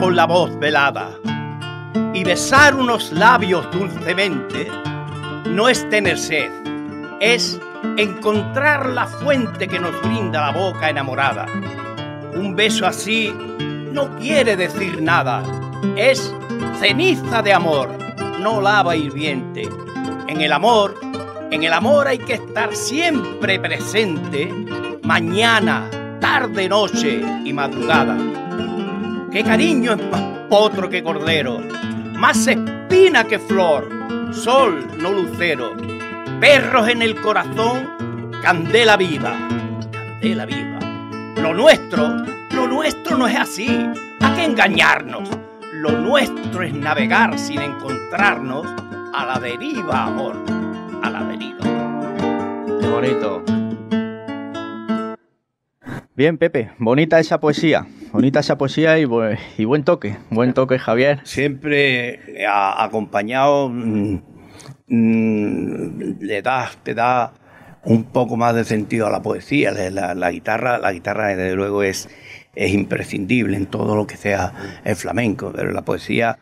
[0.00, 1.10] Con la voz velada
[2.12, 4.70] y besar unos labios dulcemente
[5.46, 6.50] no es tener sed,
[7.20, 7.58] es
[7.96, 11.46] encontrar la fuente que nos brinda la boca enamorada.
[12.34, 13.34] Un beso así
[13.92, 15.42] no quiere decir nada,
[15.96, 16.34] es
[16.78, 17.88] ceniza de amor,
[18.38, 19.68] no lava hirviente.
[20.28, 20.94] En el amor,
[21.50, 24.52] en el amor hay que estar siempre presente,
[25.02, 25.88] mañana,
[26.20, 28.16] tarde, noche y madrugada.
[29.30, 31.58] Qué cariño es más potro que cordero,
[32.14, 33.88] más espina que flor,
[34.32, 35.74] sol, no lucero,
[36.40, 39.36] perros en el corazón, candela viva,
[39.92, 40.78] candela viva.
[41.42, 43.68] Lo nuestro, lo nuestro no es así,
[44.20, 45.28] ¿a qué engañarnos?
[45.72, 48.66] Lo nuestro es navegar sin encontrarnos
[49.12, 50.36] a la deriva, amor,
[51.02, 51.58] a la deriva.
[52.80, 53.42] Qué bonito.
[56.14, 57.86] Bien, Pepe, bonita esa poesía.
[58.12, 60.16] Bonita esa poesía y, buen toque.
[60.30, 61.20] Buen toque, Javier.
[61.24, 64.20] Siempre acompañado mm,
[64.88, 67.32] mm, le da, te da
[67.84, 69.72] un poco más de sentido a la poesía.
[69.72, 72.08] La, guitarra, la guitarra desde luego es,
[72.54, 76.38] es imprescindible en todo lo que sea el flamenco, pero la poesía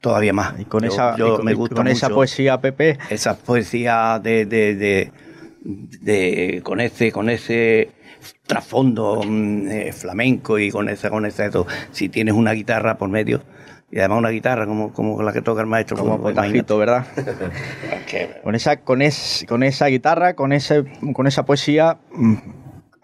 [0.00, 0.58] todavía más.
[0.60, 2.98] Y con esa, me gusta con esa poesía, Pepe.
[3.10, 5.10] Esa poesía de, de,
[5.64, 7.90] de, con ese, con ese
[8.46, 11.50] trasfondo mm, eh, flamenco y con esa, con esa,
[11.90, 13.42] si tienes una guitarra por medio,
[13.90, 17.06] y además una guitarra como, como la que toca el maestro, como potajito, ¿verdad?
[18.42, 20.84] con esa, con, es, con esa guitarra, con ese,
[21.14, 22.34] con esa poesía, mm,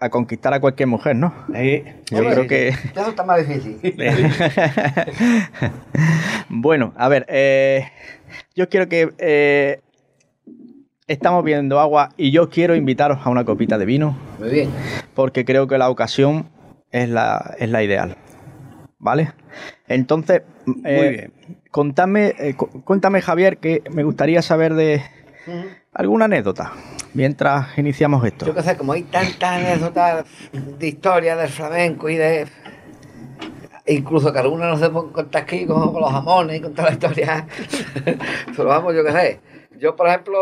[0.03, 1.33] a conquistar a cualquier mujer, ¿no?
[1.47, 2.67] Yo creo que.
[2.95, 3.79] Eso está más difícil.
[6.49, 7.89] bueno, a ver, eh,
[8.53, 9.79] yo quiero que eh,
[11.13, 14.17] estamos viendo agua y yo quiero invitaros a una copita de vino.
[14.39, 14.69] Muy bien.
[15.13, 16.49] Porque creo que la ocasión
[16.91, 18.17] es la, es la ideal.
[18.99, 19.31] ¿Vale?
[19.87, 20.43] Entonces,
[20.85, 21.29] eh,
[21.73, 25.01] Contame, eh, cuéntame, Javier, que me gustaría saber de
[25.91, 26.71] alguna anécdota
[27.15, 28.45] mientras iniciamos esto.
[28.45, 32.45] Yo qué sé, como hay tantas anécdotas de historia del flamenco y de
[33.87, 36.89] incluso que algunas no se pueden contar aquí como con los jamones y con toda
[36.89, 37.47] la historia.
[38.55, 39.39] Pero vamos, yo qué sé.
[39.83, 40.39] Yo, por ejemplo,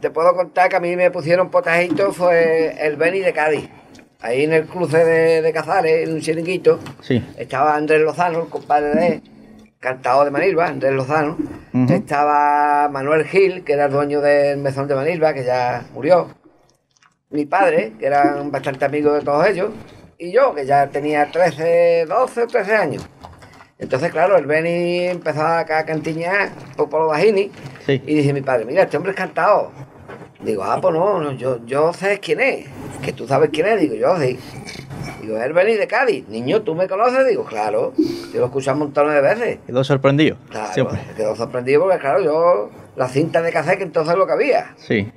[0.00, 3.70] te puedo contar que a mí me pusieron potajito, fue el Beni de Cádiz.
[4.18, 7.24] Ahí en el cruce de, Cazares, en un chiringuito, sí.
[7.36, 9.22] estaba Andrés Lozano, el compadre de
[9.78, 11.36] cantado de Manilva, Andrés Lozano.
[11.88, 16.26] Estaba Manuel Gil, que era el dueño del mesón de Manilva, que ya murió.
[17.30, 19.70] Mi padre, que eran bastante amigos de todos ellos.
[20.18, 23.08] Y yo, que ya tenía 13, 12 o 13 años.
[23.78, 27.50] Entonces, claro, el Beni empezó a cantiñar por, los bajini.
[27.86, 29.70] Y dice mi padre, mira, este hombre es cantado.
[30.40, 32.66] Digo, ah, pues no, yo, yo sé quién es.
[33.02, 34.38] Que tú sabes quién es, digo yo, sí.
[35.20, 36.28] Digo, es el Beni de Cádiz.
[36.28, 37.26] Niño, ¿tú me conoces?
[37.26, 37.92] Digo, claro.
[37.96, 39.58] Yo lo he escuchado montones de veces.
[39.66, 40.36] Quedó sorprendido.
[40.50, 40.98] Claro, Siempre.
[41.16, 44.74] quedó sorprendido porque, claro, yo, la cinta de cassette que entonces lo que había.
[44.76, 45.10] Sí.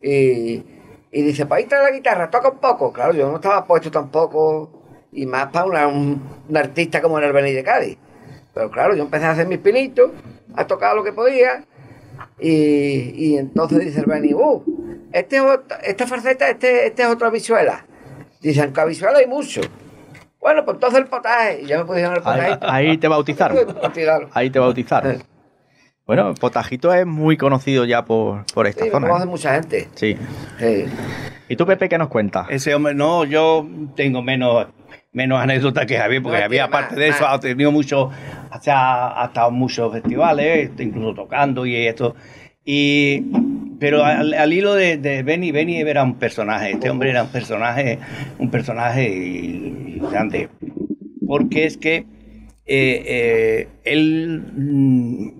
[0.00, 0.62] Y,
[1.10, 2.92] y dice, pues ahí trae la guitarra, toca un poco.
[2.92, 4.77] Claro, yo no estaba puesto tampoco
[5.12, 6.22] y más para un,
[6.54, 7.98] artista como el Beni de Cádiz.
[8.54, 10.10] Pero claro, yo empecé a hacer mis pinitos,
[10.54, 11.64] a tocar lo que podía,
[12.40, 14.62] y, entonces dice el Beni, uh,
[15.12, 15.40] este,
[15.84, 17.86] esta farceta, este, este es otra visuela.
[18.40, 19.60] Dicen que visuela hay mucho.
[20.40, 22.58] Bueno, pues entonces el potaje, y ya me pusieron el potaje.
[22.62, 23.58] Ahí, te bautizaron.
[24.32, 25.22] ahí te bautizaron.
[26.08, 29.08] Bueno, Potajito es muy conocido ya por, por esta sí, zona.
[29.08, 29.28] conoce ¿eh?
[29.28, 29.88] mucha gente.
[29.94, 30.16] Sí.
[31.50, 32.46] ¿Y tú, Pepe, qué nos cuentas?
[32.48, 34.68] Ese hombre, no, yo tengo menos
[35.12, 38.10] menos anécdotas que Javier, porque había aparte de eso, ha tenido mucho,
[38.50, 38.56] ha,
[39.26, 42.16] estado en muchos festivales, incluso tocando y esto.
[42.64, 43.24] Y,
[43.78, 47.98] pero al, hilo de, de, Benny, Benny era un personaje, este hombre era un personaje,
[48.38, 50.48] un personaje grande,
[51.26, 52.06] porque es que
[52.70, 55.37] eh, eh, él mm,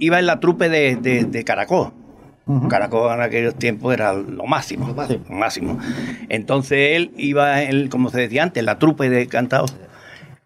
[0.00, 1.92] iba en la trupe de, de Caracol.
[2.68, 5.78] Caracol en aquellos tiempos era lo máximo, lo máximo.
[6.28, 9.76] Entonces él iba, él, como se decía antes, la trupe de cantados.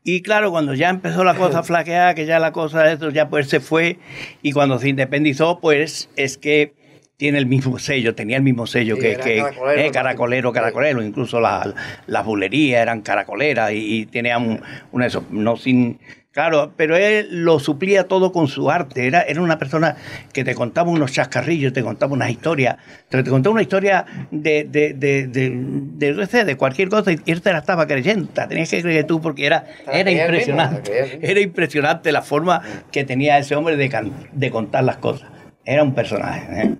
[0.03, 3.11] Y claro, cuando ya empezó la cosa a flaquear, que ya la cosa de eso
[3.11, 3.99] ya pues se fue,
[4.43, 6.75] y cuando se independizó, pues es que
[7.17, 12.25] tiene el mismo sello, tenía el mismo sello que, que caracolero, caracolero, caracolero, incluso las
[12.25, 14.61] bulerías eran caracoleras y, y tenían
[14.93, 16.01] un, eso, no sin
[16.35, 19.07] Claro, pero él lo suplía todo con su arte.
[19.07, 19.95] Era, era una persona
[20.33, 22.77] que te contaba unos chascarrillos, te contaba unas historias.
[23.09, 27.59] Te, contaba una historia de, de, de, de, de cualquier cosa y él te la
[27.59, 28.27] estaba creyendo.
[28.49, 31.21] tenías que creer tú porque era, era impresionante.
[31.23, 35.31] Era impresionante la forma que tenía ese hombre de, de contar las cosas.
[35.65, 36.63] Era un personaje.
[36.63, 36.75] ¿eh?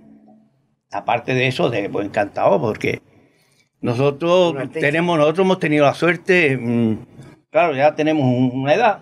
[0.91, 3.01] Aparte de eso, de pues, encantado porque
[3.79, 6.97] nosotros tenemos, nosotros hemos tenido la suerte, mm,
[7.49, 8.99] claro, ya tenemos una edad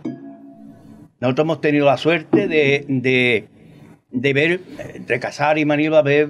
[1.23, 2.85] nosotros hemos tenido la suerte de,
[4.11, 4.59] de, ver,
[4.93, 6.27] entre Casar y Manilva, ver,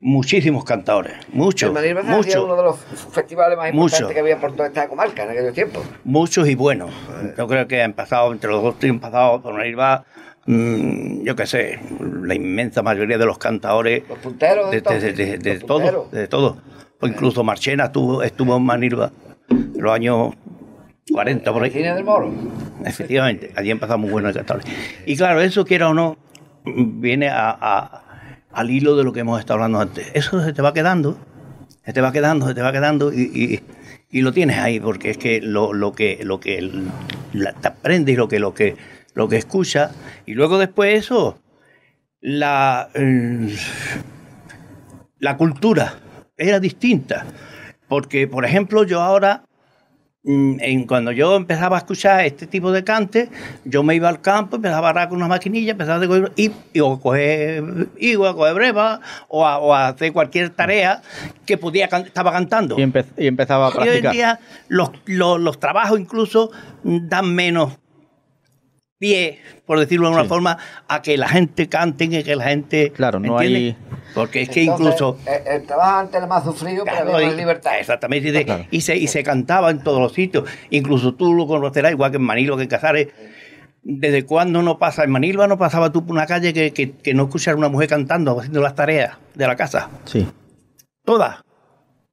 [0.00, 2.76] muchísimos cantadores, muchos, El hacía uno de los
[3.12, 3.84] festivales más Mucho.
[3.94, 5.84] importantes que había por toda esta comarca en aquellos tiempos.
[6.02, 6.90] muchos y buenos.
[7.38, 10.04] Yo creo que han pasado, entre los dos han pasado por Manilva,
[10.46, 11.78] mm, yo qué sé,
[12.24, 15.78] la inmensa mayoría de los cantadores Los punteros de de, de, de- de los todo,
[15.78, 16.10] punteros.
[16.10, 16.56] de todo.
[17.00, 19.12] O incluso Marchena estuvo, estuvo en Manilva
[19.48, 20.34] en los años
[21.12, 21.70] 40 por ahí.
[21.70, 22.32] cine del Moro.
[22.84, 24.66] Efectivamente, allí han pasado muy buenos cantadores.
[25.06, 26.16] Y claro, eso quiera o no,
[26.64, 28.02] viene a- a-
[28.52, 30.10] al hilo de lo que hemos estado hablando antes.
[30.14, 31.18] Eso se te va quedando,
[31.84, 33.60] se te va quedando, se te va quedando y, y-
[34.10, 36.60] y lo tienes ahí, porque es que lo, lo que, lo que
[37.32, 38.76] la- te aprendes, lo que, lo que,
[39.14, 39.92] lo que escuchas,
[40.26, 41.38] y luego después eso,
[42.20, 43.54] la, eh,
[45.18, 45.94] la cultura
[46.36, 47.24] era distinta.
[47.88, 49.42] Porque, por ejemplo, yo ahora
[50.22, 53.30] en, cuando yo empezaba a escuchar este tipo de cante,
[53.64, 56.50] yo me iba al campo, empezaba a agarrar con una maquinilla, empezaba a coger, y,
[56.74, 61.00] y o a coger higo, a coger breva, o a, o a hacer cualquier tarea
[61.46, 62.78] que podía estaba cantando.
[62.78, 64.12] Y, empe- y empezaba a Y hoy en practicar.
[64.12, 66.50] día los, los, los trabajos incluso
[66.84, 67.78] mm, dan menos
[69.00, 70.28] pie, por decirlo de una Sí.
[70.28, 72.92] forma, a que la gente cante y que la gente...
[72.92, 73.74] Claro, no ¿entiendes?
[74.14, 75.16] Porque es que Entonces, incluso...
[75.26, 77.72] El, el trabajo antes era más sufrido, pero Claro, había y- más libertad.
[77.80, 78.66] Exactamente, y, de- Claro.
[78.70, 80.44] y se, y se cantaba en todos los sitios.
[80.68, 83.08] Incluso tú lo conocerás, igual que en Manilva, que en Casares.
[83.82, 85.04] ¿Desde cuándo no pasa?
[85.04, 87.88] En Manilva no pasaba tú por una calle que, que, que no escuchara una mujer
[87.88, 89.88] cantando, haciendo las tareas de la casa.
[90.04, 90.28] Sí.
[91.06, 91.36] Todas.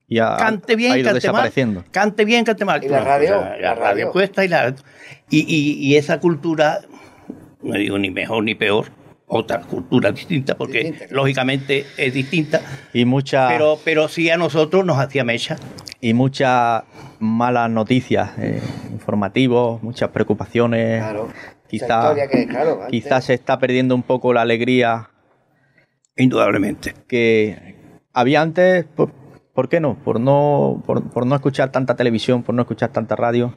[0.08, 1.82] Y ha, Cante bien, ha ido cante desapareciendo.
[1.82, 1.91] mal.
[1.91, 2.84] Cante bien, cante mal.
[2.84, 4.74] Y la radio, la, la radio puesta y la.
[5.30, 6.80] Y, y, y esa cultura,
[7.62, 8.86] no digo ni mejor ni peor,
[9.26, 12.62] otra cultura distinta, porque Distinta, lógicamente es distinta,
[12.93, 15.58] Y mucha, pero, pero sí a nosotros nos hacía mecha.
[16.00, 16.84] y muchas
[17.20, 18.62] malas noticias, eh,
[18.93, 21.02] informativos, muchas preocupaciones.
[21.02, 21.28] Claro.
[21.67, 22.15] Quizá,
[22.89, 25.10] quizás se está perdiendo un poco la alegría
[26.15, 26.93] Indudablemente.
[27.10, 27.76] que
[28.13, 28.86] había antes.
[28.86, 29.12] ¿Por,
[29.58, 29.96] por qué no?
[29.96, 33.56] Por, no por, por no escuchar tanta televisión, por no escuchar tanta radio.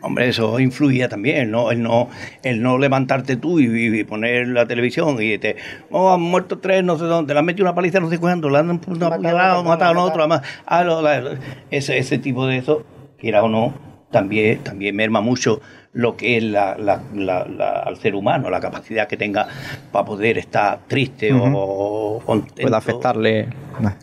[0.00, 1.70] Hombre, eso influía también, ¿no?
[1.70, 2.08] El no,
[2.42, 3.66] el no levantarte tú y,
[4.00, 5.56] y poner la televisión y te,
[5.90, 8.48] oh, han muerto tres, no sé dónde, le han metido una paliza, no sé cuándo,
[8.48, 11.38] le han Matado, apuñalado, matado, matado a otro, además, ah, lo- la-
[11.70, 12.84] ese, ese tipo de eso,
[13.18, 13.74] quiera o no,
[14.10, 15.60] también, también merma mucho
[15.94, 19.46] lo que es la, la- la- la- al ser humano, la capacidad que tenga
[19.92, 22.62] para poder estar triste o contento.
[22.62, 23.48] Puede afectarle.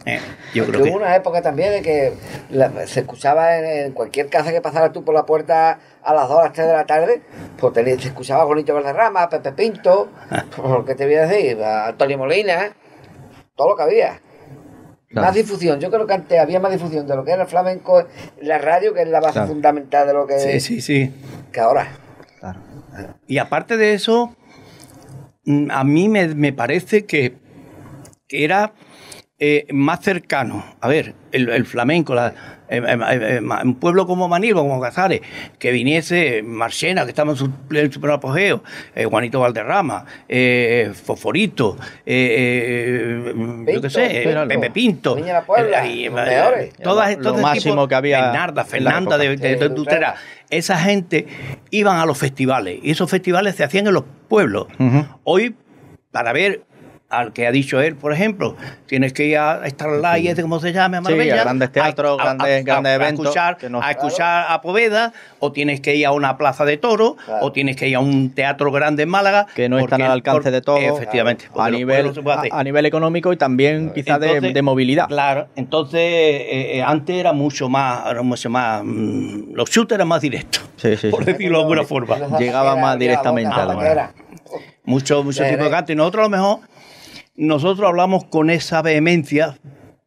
[0.05, 0.19] Eh,
[0.53, 0.89] yo creo que...
[0.89, 2.13] hubo una época también de que
[2.51, 6.29] la- se escuchaba en, en cualquier casa que pasara tú por la puerta a las
[6.29, 7.21] 2 a las 3 de la tarde,
[7.59, 10.09] pues te, se escuchaba a Bonito Valderrama, a Pepe Pinto,
[10.55, 11.61] por ¿qué te voy a decir?
[11.63, 12.71] A Antonio Molina,
[13.55, 14.21] todo lo que había.
[15.07, 15.25] Claro.
[15.25, 17.99] Más difusión, yo creo que antes había más difusión de lo que era el flamenco
[18.01, 19.47] en la radio, que es la base Claro.
[19.47, 21.11] fundamental de lo que, Sí, sí, sí.
[21.51, 21.87] Que ahora.
[22.39, 22.59] Claro.
[23.27, 24.35] Y aparte de eso,
[25.45, 27.35] mm, a mí me, me parece que,
[28.27, 28.73] que era
[29.39, 30.63] eh, más cercano.
[30.81, 32.33] A ver, el, el flamenco, la-
[32.71, 35.21] eh, eh, un pueblo como Manilva, como Casares,
[35.57, 38.63] que viniese Marchena, que estaba en su, en su apogeo,
[39.09, 40.05] Juanito Valderrama,
[40.93, 44.47] Fosforito, eh, yo qué Pinto, sé, Pinto.
[44.47, 45.15] Pepe Pinto.
[45.45, 45.83] Puebla,
[46.83, 50.15] todas, Lo- todo lo máximo que había Bernarda, Fernanda de, de, de Tutera.
[50.49, 51.27] Esa gente
[51.69, 54.67] iban a los festivales y esos festivales se hacían en los pueblos.
[55.23, 55.55] Hoy,
[56.11, 56.65] para ver
[57.09, 60.71] al que ha dicho él, por ejemplo, tienes que ir a Starlight, ese como se
[60.71, 64.61] llama, a Sí, a grandes teatros, grandes- grandes eventos escuchar, que no- a escuchar a
[64.61, 67.45] Poveda, o tienes que ir a una plaza de toros, Claro.
[67.47, 69.47] o tienes que ir a un teatro grande en Málaga.
[69.55, 70.81] Que no están al alcance por- de todos.
[70.83, 71.45] Efectivamente.
[71.57, 75.07] A nivel, a, a nivel económico y también quizás de, Entonces, de movilidad.
[75.07, 80.07] Claro, entonces eh, eh, antes era mucho más, era mucho más, mm, los shooters eran
[80.07, 81.31] más directos, Sí, sí, por sí.
[81.31, 82.37] decirlo de alguna forma.
[82.37, 84.11] Llegaba más directamente a la la
[84.85, 85.91] Mucho, mucho tipo de de- canto.
[85.91, 86.59] Y nosotros a lo mejor,
[87.39, 89.57] nosotros hablamos con esa vehemencia,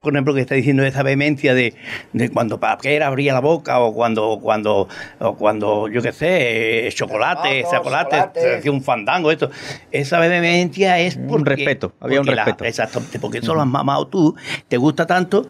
[0.00, 1.74] por ejemplo, que está diciendo esa vehemencia de,
[2.12, 4.88] de cuando Paquera abría la boca o cuando, cuando,
[5.20, 8.40] o cuando yo qué sé, eh, chocolate, chocolate, chocolate.
[8.40, 9.50] se hacía un fandango, esto.
[9.90, 11.50] Esa vehemencia es Un porque...
[11.56, 12.64] respeto, había un porque la- respeto.
[12.64, 14.34] exactamente, porque eso lo has mamado tú,
[14.68, 15.48] te gusta tanto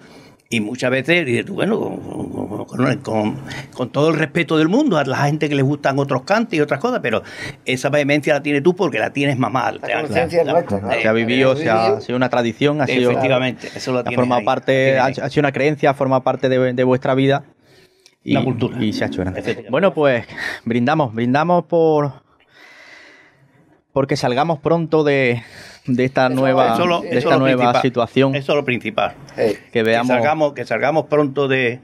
[0.52, 3.37] y muchas veces dices tú, bueno, con, con- con-
[3.74, 6.60] con todo el respeto del mundo a la gente que le gustan otros cantos y
[6.60, 7.22] otras cosas, pero
[7.64, 9.72] esa vehemencia la tienes tú porque la tienes mamada.
[9.72, 11.00] La conciencia es nuestra, claro.
[11.00, 14.04] Se ha vivido, se ha, ha sido una tradición, ha sido, Efectivamente, eso lo ha
[14.04, 15.27] formado ahí, parte, ha, tienes ahí.
[15.27, 17.44] ha sido una creencia, forma parte de, de vuestra vida.
[18.24, 18.85] Y, Una cultura.
[18.85, 19.66] Y se ha hecho grande.
[19.70, 20.24] Bueno, pues
[20.64, 22.12] brindamos, brindamos por
[23.92, 25.42] porque salgamos pronto de,
[25.87, 27.83] de esta Eso- nueva, Eso lo- de eso esta lo nueva principal.
[27.83, 28.35] situación.
[28.35, 29.14] Eso es lo principal.
[29.72, 30.08] Que veamos.
[30.08, 31.80] Que salgamos, que salgamos pronto de,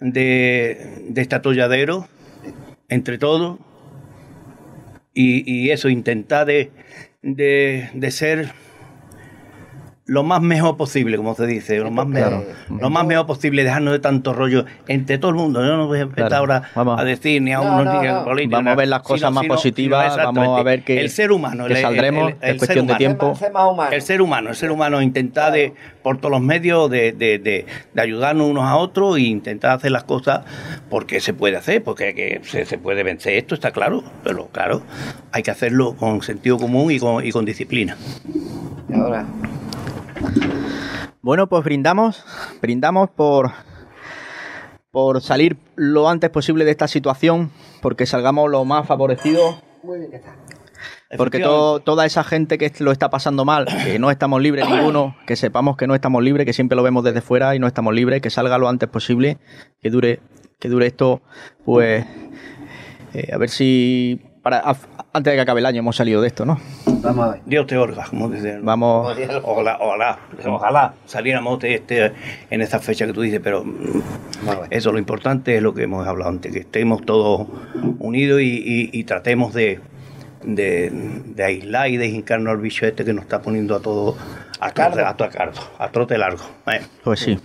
[0.00, 2.08] de, de este atolladero,
[2.88, 3.58] entre todos,
[5.14, 6.70] y, y eso, intentar de,
[7.22, 8.52] de, de ser
[10.04, 13.92] lo más mejor posible, como se dice, lo más, mejor, lo más mejor posible, dejarnos
[13.92, 15.64] de tanto rollo entre todo el mundo.
[15.64, 18.56] Yo no voy a empezar ahora a decir ni a uno ni a político.
[18.56, 21.76] Vamos a ver las cosas más positivas, vamos a ver que, el ser humano, que
[21.76, 23.32] saldremos, es cuestión de tiempo.
[23.92, 25.72] El ser humano, el ser humano intentar de,
[26.02, 30.04] por todos los medios de, de, de, ayudarnos unos a otros e intentar hacer las
[30.04, 30.40] cosas
[30.90, 34.82] porque se puede hacer, porque que se, se, puede vencer esto, está claro, pero claro,
[35.30, 37.96] hay que hacerlo con sentido común y con, y con disciplina.
[38.88, 39.26] Y ahora,
[41.22, 42.24] bueno, pues brindamos,
[42.60, 43.52] brindamos por,
[44.90, 47.50] por salir lo antes posible de esta situación,
[47.80, 49.62] porque salgamos lo más favorecidos.
[49.82, 50.36] Muy bien, está.
[51.16, 55.36] Porque toda esa gente que lo está pasando mal, que no estamos libres ninguno, que
[55.36, 58.22] sepamos que no estamos libres, que siempre lo vemos desde fuera y no estamos libres,
[58.22, 59.38] que salga lo antes posible,
[59.82, 60.20] que dure,
[60.58, 61.20] que dure esto,
[61.66, 62.06] pues
[63.12, 64.62] eh, a ver si para,
[65.12, 66.58] antes de que acabe el año hemos salido de esto, ¿no?
[66.86, 67.40] Vamos a ver.
[67.46, 68.64] Dios te orga, como dicen.
[68.64, 69.16] Vamos.
[69.42, 72.12] Ojalá, ojalá, ojalá saliéramos de este,
[72.50, 73.64] en esta fecha que tú dices, pero
[74.70, 77.46] eso lo importante es lo que hemos hablado antes, que estemos todos
[78.00, 79.80] unidos y, tratemos de,
[80.42, 84.16] de, aislar y de hincarnos al bicho este que nos está poniendo a todos
[84.60, 85.02] a, trote,
[85.78, 86.44] a, trote largo.
[86.66, 86.80] Eh.
[87.04, 87.38] Pues sí.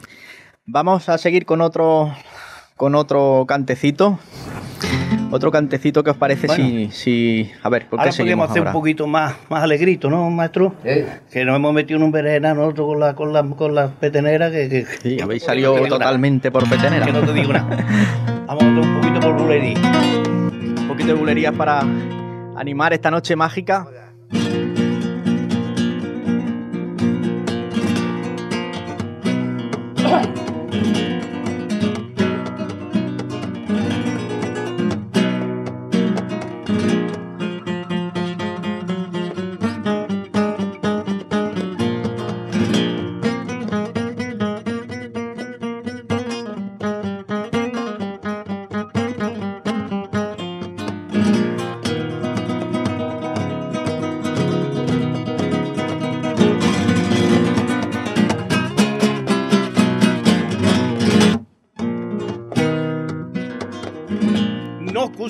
[0.66, 2.14] Vamos a seguir con otro,
[2.76, 4.20] con otro cantecito.
[5.30, 8.72] Otro cantecito que os parece si, si, A ver, ¿por qué ahora podríamos hacer un
[8.72, 10.74] poquito más, más alegrito, ¿no, maestro?
[10.84, 14.50] Que nos hemos metido en un verena nosotros con la, con la, con la petenera.
[14.50, 17.06] Que, que sí, habéis salido totalmente por petenera.
[17.06, 17.68] Que no te digo nada.
[18.48, 19.78] Vamos a hacer un poquito por bulería.
[20.80, 21.82] Un poquito de bulería para
[22.56, 23.86] animar esta noche mágica.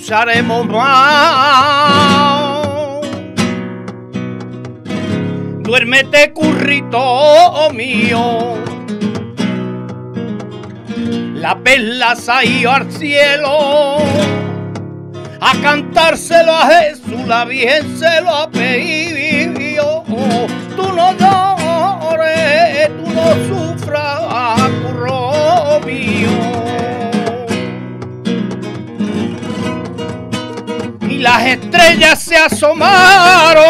[0.07, 1.91] Usaremos más.
[5.63, 8.55] Duérmete, currito mío.
[11.35, 13.97] La perla salió al cielo
[15.41, 19.06] a cantárselo a Jesús, la Virgen se lo ha pedido.
[31.17, 33.65] Las estrellas se asomaron.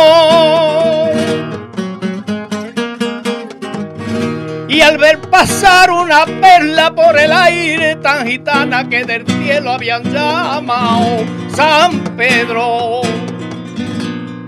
[4.69, 10.03] Y al ver pasar una perla por el aire tan gitana que del cielo habían
[10.03, 11.25] llamado
[11.55, 13.01] San Pedro.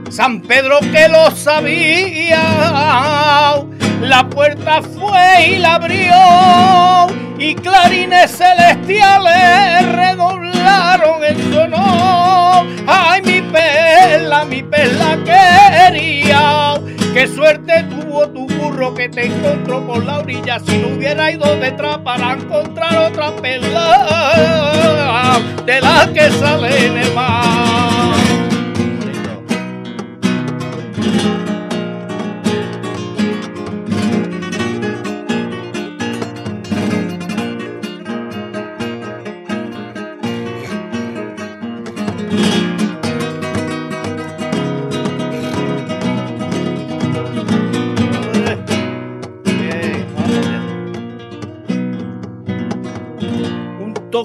[0.10, 2.44] San Pedro que lo sabía,
[4.02, 6.16] la puerta fue y la abrió
[7.40, 10.49] y clarines celestiales redoblaron
[11.30, 12.66] el sonor.
[12.88, 16.74] Ay, mi perla, mi perla quería.
[17.14, 20.60] Qué suerte tuvo tu burro que te encontró por la orilla.
[20.60, 27.14] Si no hubiera ido detrás para encontrar otra perla de la que sale en el
[27.14, 27.99] mar.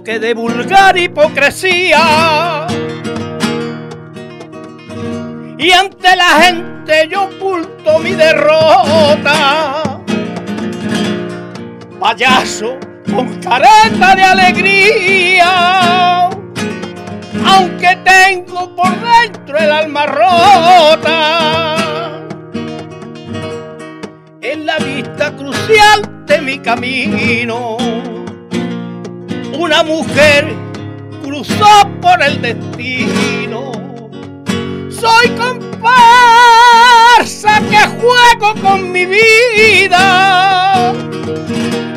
[0.04, 2.66] Que de vulgar hipocresía.
[5.56, 10.02] Y ante la gente yo oculto mi derrota.
[11.98, 12.76] Payaso
[13.14, 16.28] con careta de alegría.
[17.46, 21.76] Aunque tengo por dentro el alma rota.
[24.42, 27.78] En la vista crucial de mi camino
[29.64, 30.54] una mujer
[31.22, 33.72] cruzó por el destino.
[34.90, 35.82] Soy comparsa
[37.70, 40.92] que juego con mi vida,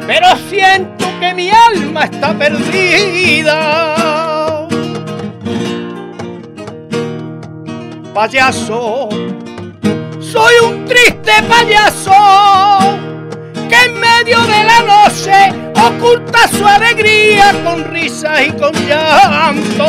[0.07, 3.83] pero siento que mi alma está perdida.
[8.13, 9.09] Payaso,
[10.21, 12.11] Soy un triste payaso
[13.69, 19.85] que en medio de la noche oculta su alegría con risas y con llanto.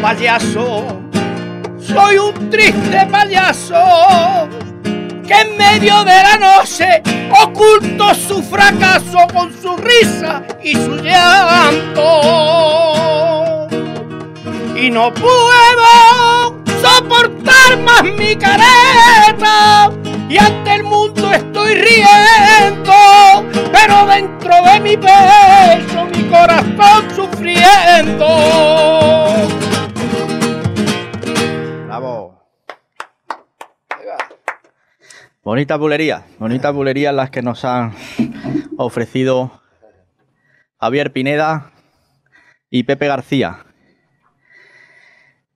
[0.00, 1.00] Payaso,
[1.78, 4.48] soy un triste payaso
[5.26, 7.02] que en medio de la noche
[7.42, 12.02] oculto su fracaso con su risa y su llanto.
[14.76, 19.92] Y no puedo soportar más mi careta
[20.28, 22.92] y ante el mundo estoy riendo,
[23.72, 28.26] pero dentro de mi pecho mi corazón sufriendo.
[31.86, 32.42] Bravo.
[35.42, 37.94] Bonita bulería, bonitas bulerías las que nos han
[38.76, 39.60] ofrecido
[40.78, 41.72] Javier Pineda
[42.70, 43.66] y Pepe García.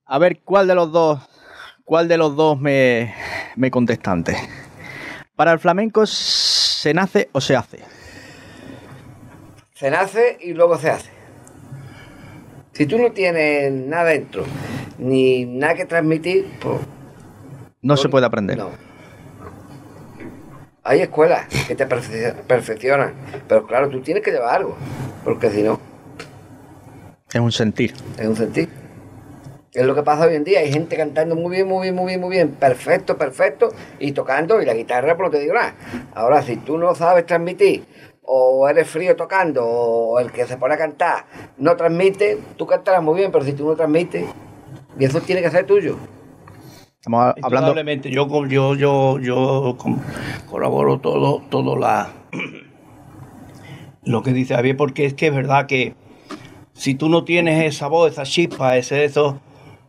[0.05, 1.21] A ver, ¿cuál de los dos,
[1.85, 3.15] cuál de los dos me,
[3.57, 4.37] me contesta antes?
[5.37, 7.81] Para el flamenco se nace o se hace.
[9.75, 11.11] Se nace y luego se hace.
[12.73, 14.45] Si tú no tienes nada dentro,
[14.99, 16.81] ni nada que transmitir, pues
[17.83, 18.57] No se puede aprender.
[18.59, 18.71] no.
[20.83, 23.13] Hay escuelas que te perfe- perfeccionan,
[23.49, 24.77] pero claro, tú tienes que llevar algo,
[25.25, 25.81] porque si no,
[27.33, 27.93] Es un sentir.
[28.17, 28.69] es un sentir.
[29.77, 32.07] Es lo que pasa hoy en día, hay gente cantando muy bien, muy bien, muy
[32.07, 33.69] bien, muy bien, perfecto, perfecto,
[34.01, 35.75] y tocando, y la guitarra, pues no te digo nada.
[36.15, 37.85] Ahora, si tú no sabes transmitir,
[38.23, 41.27] o eres frío tocando, o el que se pone a cantar
[41.59, 44.25] no transmite, tú cantarás muy bien, pero si tú no transmites,
[44.99, 45.99] y eso tiene que ser tuyo.
[46.97, 47.75] Estamos hablando.
[48.05, 49.77] Yo, yo, yo, yo
[50.49, 52.13] colaboro todo, todo la,
[54.05, 55.95] lo que dice Javier, porque es que es verdad que
[56.73, 59.43] si tú no tienes esa voz, esa chispa, ese eso,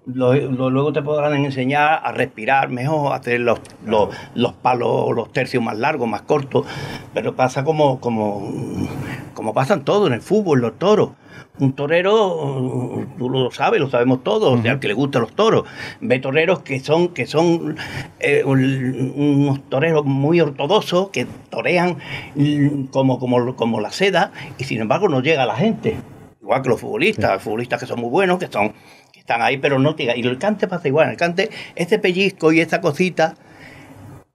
[0.07, 5.13] lo- lo- luego te podrán enseñar a respirar mejor, a hacer los, los, los palos,
[5.15, 6.65] los tercios más largos, más cortos,
[7.13, 8.49] pero pasa como, como,
[9.33, 11.11] como pasan todos en el fútbol, los toros.
[11.59, 15.33] Un torero, tú lo sabes, lo sabemos todos, o sea, al que le gustan los
[15.33, 15.63] toros.
[16.01, 17.75] Ve toreros que son, que son
[18.19, 21.97] eh, un- unos toreros muy ortodoxos, que torean
[22.35, 25.97] mm, como, como, como la seda, y sin embargo no llega a la gente.
[26.41, 28.73] Igual que los futbolistas, futbolistas que son muy buenos, que son
[29.27, 31.09] están ahí, pero no te Y el cante pasa igual.
[31.09, 33.35] El cante, este pellizco y esta cosita,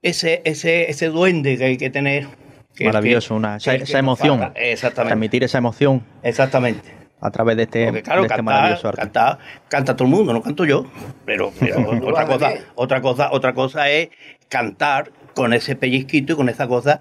[0.02, 2.26] ese, ese, ese duende que hay que tener.
[2.74, 4.38] que es Maravilloso, que- una, esa, emoción.
[4.40, 4.60] falta.
[4.60, 5.08] Exactamente.
[5.08, 6.90] Transmitir esa emoción Exactamente.
[7.22, 9.00] a través de este, Porque claro, de este cantar, maravilloso arte.
[9.00, 9.38] cantar-
[9.68, 10.84] canta todo el mundo, no canto yo.
[11.24, 14.10] Pero, lo otra cosa, otra cosa, otra cosa es
[14.50, 17.00] cantar con ese pellizquito y con esa cosa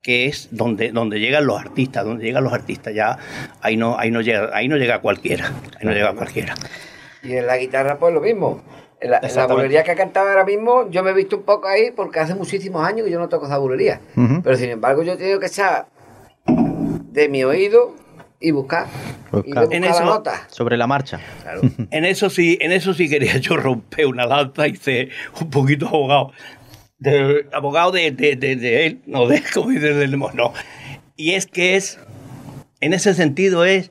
[0.00, 3.18] que es donde, donde llegan los artistas, donde llegan los artistas, ya
[3.60, 5.46] ahí no, ahí no llega, ahí no llega cualquiera,
[5.80, 6.54] ahí no llega cualquiera.
[7.22, 8.62] Y en la guitarra, pues lo mismo.
[9.00, 9.54] En la, en la Exactamente.
[9.54, 12.84] bulería que cantaba ahora mismo, yo me he visto un poco ahí porque hace muchísimos
[12.86, 14.00] años que yo no toco esa bulería.
[14.42, 15.86] Pero sin embargo, yo he tenido que echar
[16.46, 17.94] de mi oído
[18.40, 18.86] y buscar.
[19.30, 19.48] Buscar.
[19.48, 20.46] Y buscar En la nota.
[20.48, 21.20] Sobre la marcha.
[21.90, 25.10] En eso sí, en eso sí quería yo romper una lanza y ser
[25.40, 26.32] un poquito abogado.
[26.98, 30.52] De, abogado de, de, de, de él, no de como no.
[31.16, 31.98] Y es que es,
[32.80, 33.90] en ese sentido es,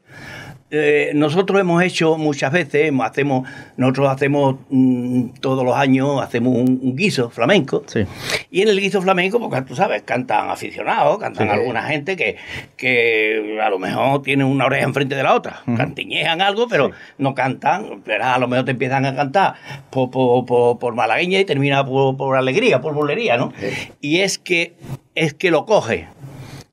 [0.71, 3.47] eh, nosotros hemos hecho muchas veces, hacemos,
[3.77, 7.83] nosotros hacemos mm, todos los años, hacemos un, un guiso flamenco.
[7.87, 8.05] Sí.
[8.49, 11.53] Y en el guiso flamenco, porque tú sabes, cantan aficionados, cantan Sí.
[11.53, 12.37] alguna gente que,
[12.77, 15.61] que a lo mejor tienen una oreja enfrente de la otra.
[15.77, 18.01] Cantiñejan algo, pero no cantan.
[18.05, 19.55] Pero a lo mejor te empiezan a cantar
[19.89, 23.51] por, por, por, por malagueña y termina por, alegría, por bolería, ¿no?
[23.99, 24.75] Y es que,
[25.15, 26.07] es que lo coge.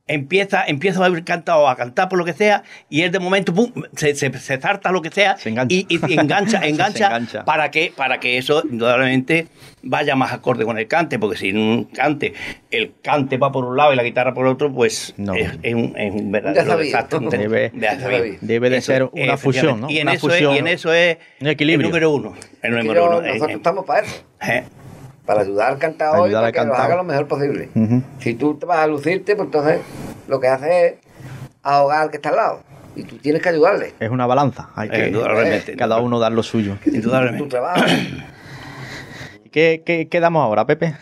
[0.09, 3.53] Empieza, empieza a haber cantado, a cantar por lo que sea, y él de momento
[3.55, 5.75] pum, se, se, se zarta lo que sea Se engancha.
[5.75, 7.45] y, y engancha, Se engancha, engancha.
[7.45, 9.47] para que para que eso indudablemente
[9.83, 12.33] vaya más acorde con el cante porque si un cante
[12.71, 15.35] el cante va por un lado y la guitarra por otro pues No.
[15.35, 19.91] es, es un, es un verdadero desastre Debe- debe de Eso, ser una fusión, ¿no?
[19.91, 21.87] y en Una eso fusión, es, y en eso es un equilibrio.
[21.87, 24.25] el número uno el número uno eh, nosotros eh, estamos para eso.
[24.43, 24.65] eh.
[25.29, 27.69] Para ayudar al cantador y para al que lo haga lo mejor posible.
[28.19, 29.81] Si tú te vas a lucirte, pues entonces
[30.27, 30.95] lo que hace es
[31.63, 32.63] ahogar al que está al lado.
[32.97, 33.93] Y tú tienes que ayudarle.
[34.01, 34.71] Es una balanza.
[34.75, 36.79] Hay Eh, que indudablemente, cada uno dar lo suyo.
[36.83, 37.85] Tu indudablemente trabajo.
[39.53, 40.95] ¿Qué, qué, qué damos ahora, Pepe?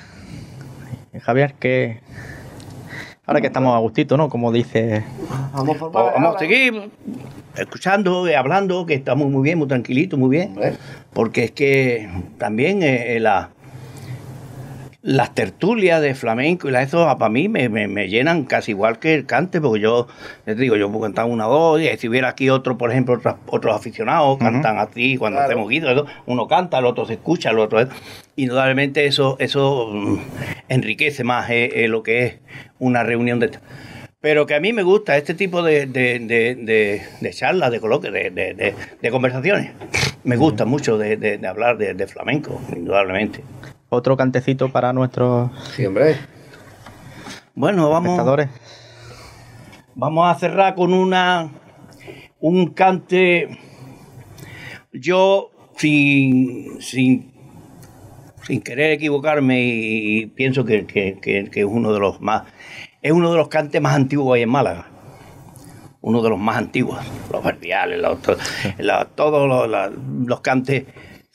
[1.23, 2.01] Javier, ¿qué...?
[3.27, 4.29] Ahora que estamos a gustito, ¿no?
[4.29, 5.05] Como dice...
[5.53, 6.91] Vamos por Pues vamos a seguir
[7.57, 10.55] escuchando y hablando que estamos muy bien muy tranquilitos muy bien
[11.13, 12.09] porque es que
[12.39, 13.51] también eh, eh, la,
[15.07, 19.15] las tertulias de flamenco y las eso para mí me, me, llenan casi igual que
[19.15, 20.09] el cante, porque yo,
[20.47, 23.77] les digo, yo puedo cantar una voz, y si hubiera aquí otro, por ejemplo, otros,
[23.77, 27.87] aficionados, cantan así, cuando hacemos guido, uno canta, el otro se escucha, el otro...
[28.35, 30.19] Indudablemente eso, eso mm,
[30.69, 32.39] enriquece más eh, eh, lo que es
[32.81, 33.53] una reunión de...
[34.21, 38.13] Pero que a mí me gusta este tipo de, de, de, de charlas, de coloquios,
[38.13, 38.75] de,
[39.13, 39.71] conversaciones.
[40.25, 43.45] Me gusta mucho de, hablar de, flamenco, indudablemente.
[43.89, 46.17] Otro cantecito para nuestros sí, hombre.
[47.55, 48.21] Bueno, vamos.
[49.95, 51.51] Vamos a cerrar con una
[52.41, 53.59] un cante.
[54.93, 57.33] Yo sin, sin,
[58.43, 62.45] sin querer equivocarme y, pienso que, que es uno de los más
[63.07, 64.87] es uno de los cantes más antiguos ahí en Málaga.
[66.01, 66.99] Uno de los más antiguos.
[67.31, 68.03] Los verdiales,
[69.15, 69.71] todos
[70.27, 70.87] los, cantes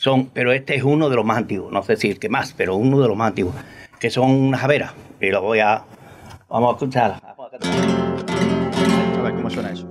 [0.02, 1.72] son, pero este es uno de los más antiguos.
[1.72, 3.54] No sé si el que más, pero uno de los más antiguos.
[4.00, 4.94] Que son unas javeras.
[5.20, 5.84] Y lo voy a.
[6.50, 7.22] Vamos a escuchar.
[7.24, 9.88] A ver cómo suena eso.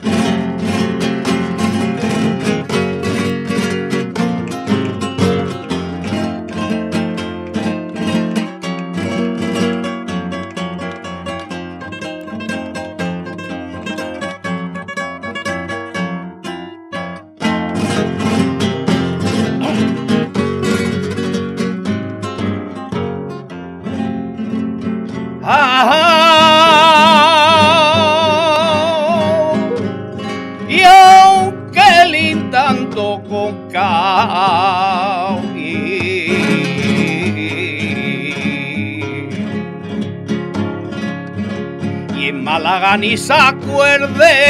[43.11, 44.50] Ni se acuerde.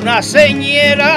[0.00, 1.08] Una señera.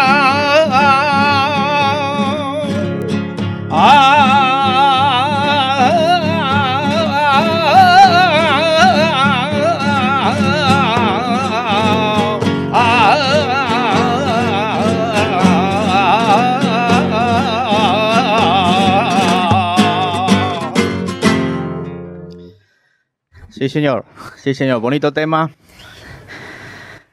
[23.61, 24.05] Sí, señor.
[24.37, 24.81] Sí, señor.
[24.81, 25.51] Bonito tema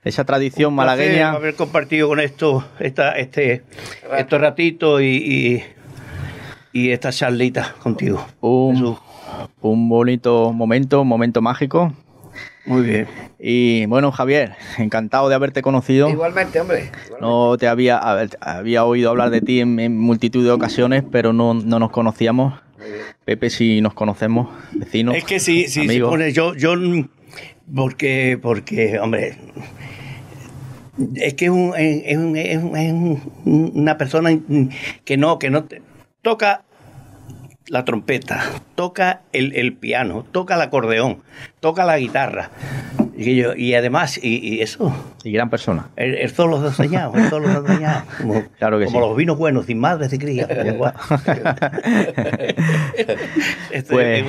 [0.02, 1.32] esa tradición malagueña.
[1.32, 3.64] Haber compartido con esto, esta, este,
[4.16, 5.62] estos ratitos y,
[6.72, 8.26] y, esta charlita contigo.
[8.40, 8.96] Un,
[9.60, 11.92] un bonito momento, un momento mágico.
[12.64, 13.08] Muy bien.
[13.38, 16.08] Y bueno, Javier, encantado de haberte conocido.
[16.08, 16.92] Igualmente, hombre.
[17.20, 18.00] No te había,
[18.40, 22.54] había oído hablar de ti en, multitud de ocasiones, pero no, no nos conocíamos.
[23.24, 25.16] Pepe, si nos conocemos, vecinos.
[25.16, 26.74] Es que sí, sí, sí yo, yo,
[27.74, 29.36] porque, porque, hombre,
[31.14, 32.58] es que es,
[33.44, 34.38] una persona
[35.04, 35.66] que no, que no
[36.22, 36.64] toca
[37.68, 38.42] la trompeta,
[38.74, 41.22] toca el, piano, toca el acordeón,
[41.60, 42.50] toca la guitarra.
[43.16, 44.94] Y, y además, y, eso.
[45.24, 45.88] Y gran persona.
[45.96, 48.04] El, solo diseñado, el solo diseñado.
[48.18, 50.46] Como, claro que como los vinos buenos, sin madre se cría.
[53.90, 54.24] pues...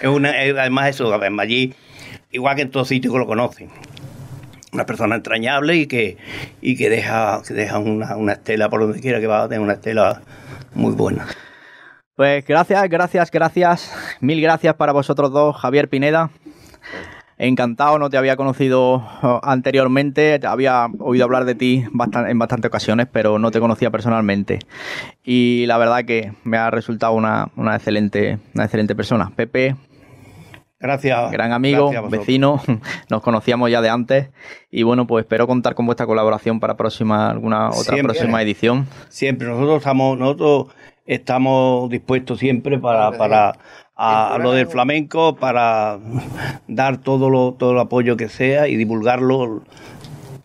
[0.00, 1.74] es, una, además, eso, allí,
[2.32, 3.70] igual que en todos sitios que lo conocen
[4.72, 6.16] una persona entrañable y que,
[6.60, 9.60] y que deja, que deja una, una estela por donde quiera que va a tener
[9.60, 10.20] una estela
[10.74, 11.28] muy buena.
[12.16, 14.16] Pues gracias, gracias, gracias.
[14.20, 16.30] Mil gracias para vosotros dos, Javier Pineda.
[17.38, 23.08] Encantado, no te había conocido oh, anteriormente, había oído hablar de ti en bastantes ocasiones,
[23.10, 24.60] pero no te conocía personalmente.
[25.24, 29.32] Y la verdad que me ha resultado una, una excelente, una excelente persona.
[29.34, 29.74] Pepe,
[30.84, 31.32] Gracias.
[31.32, 32.60] Gran amigo, vecino,
[33.08, 34.28] nos conocíamos ya de antes
[34.70, 38.86] y bueno, pues espero contar con vuestra colaboración para próxima alguna otra próxima edición.
[39.08, 40.66] Siempre, nosotros estamos nosotros
[41.06, 43.56] estamos dispuestos siempre para, para,
[43.96, 45.98] a, lo del flamenco para
[46.68, 49.62] dar todo, lo, todo el apoyo que sea y divulgarlo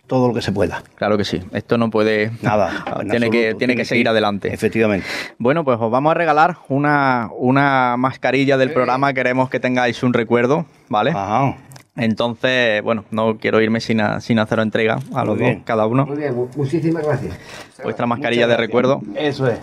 [0.06, 0.82] todo lo que se pueda.
[0.96, 1.40] Claro que sí.
[1.52, 2.32] Esto no puede.
[2.42, 2.84] Nada.
[3.10, 4.52] tiene, que, tiene, que seguir adelante.
[4.52, 5.06] Efectivamente.
[5.38, 9.12] Bueno, pues os vamos a regalar una, una mascarilla del programa.
[9.12, 11.12] Queremos que tengáis un recuerdo, ¿vale?
[11.12, 11.56] Ajá.
[11.96, 16.06] Entonces, bueno, no quiero irme sin, sin hacer entrega a los dos, cada uno.
[16.06, 17.36] Muy bien, muchísimas gracias.
[17.82, 19.00] Vuestra mascarilla de recuerdo.
[19.16, 19.58] Eso es.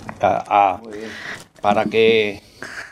[1.62, 2.42] para que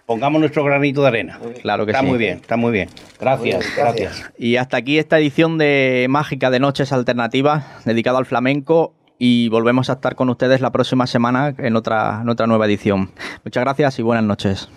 [0.06, 1.40] pongamos nuestro granito de arena.
[1.62, 2.06] Claro que está sí.
[2.06, 2.90] Está muy bien, está muy bien.
[3.20, 4.32] Gracias, gracias.
[4.38, 9.90] Y hasta aquí esta edición de Mágica de Noches Alternativas dedicada al flamenco y volvemos
[9.90, 13.12] a estar con ustedes la próxima semana en otra, en otra nueva edición.
[13.44, 14.70] Muchas gracias y buenas noches.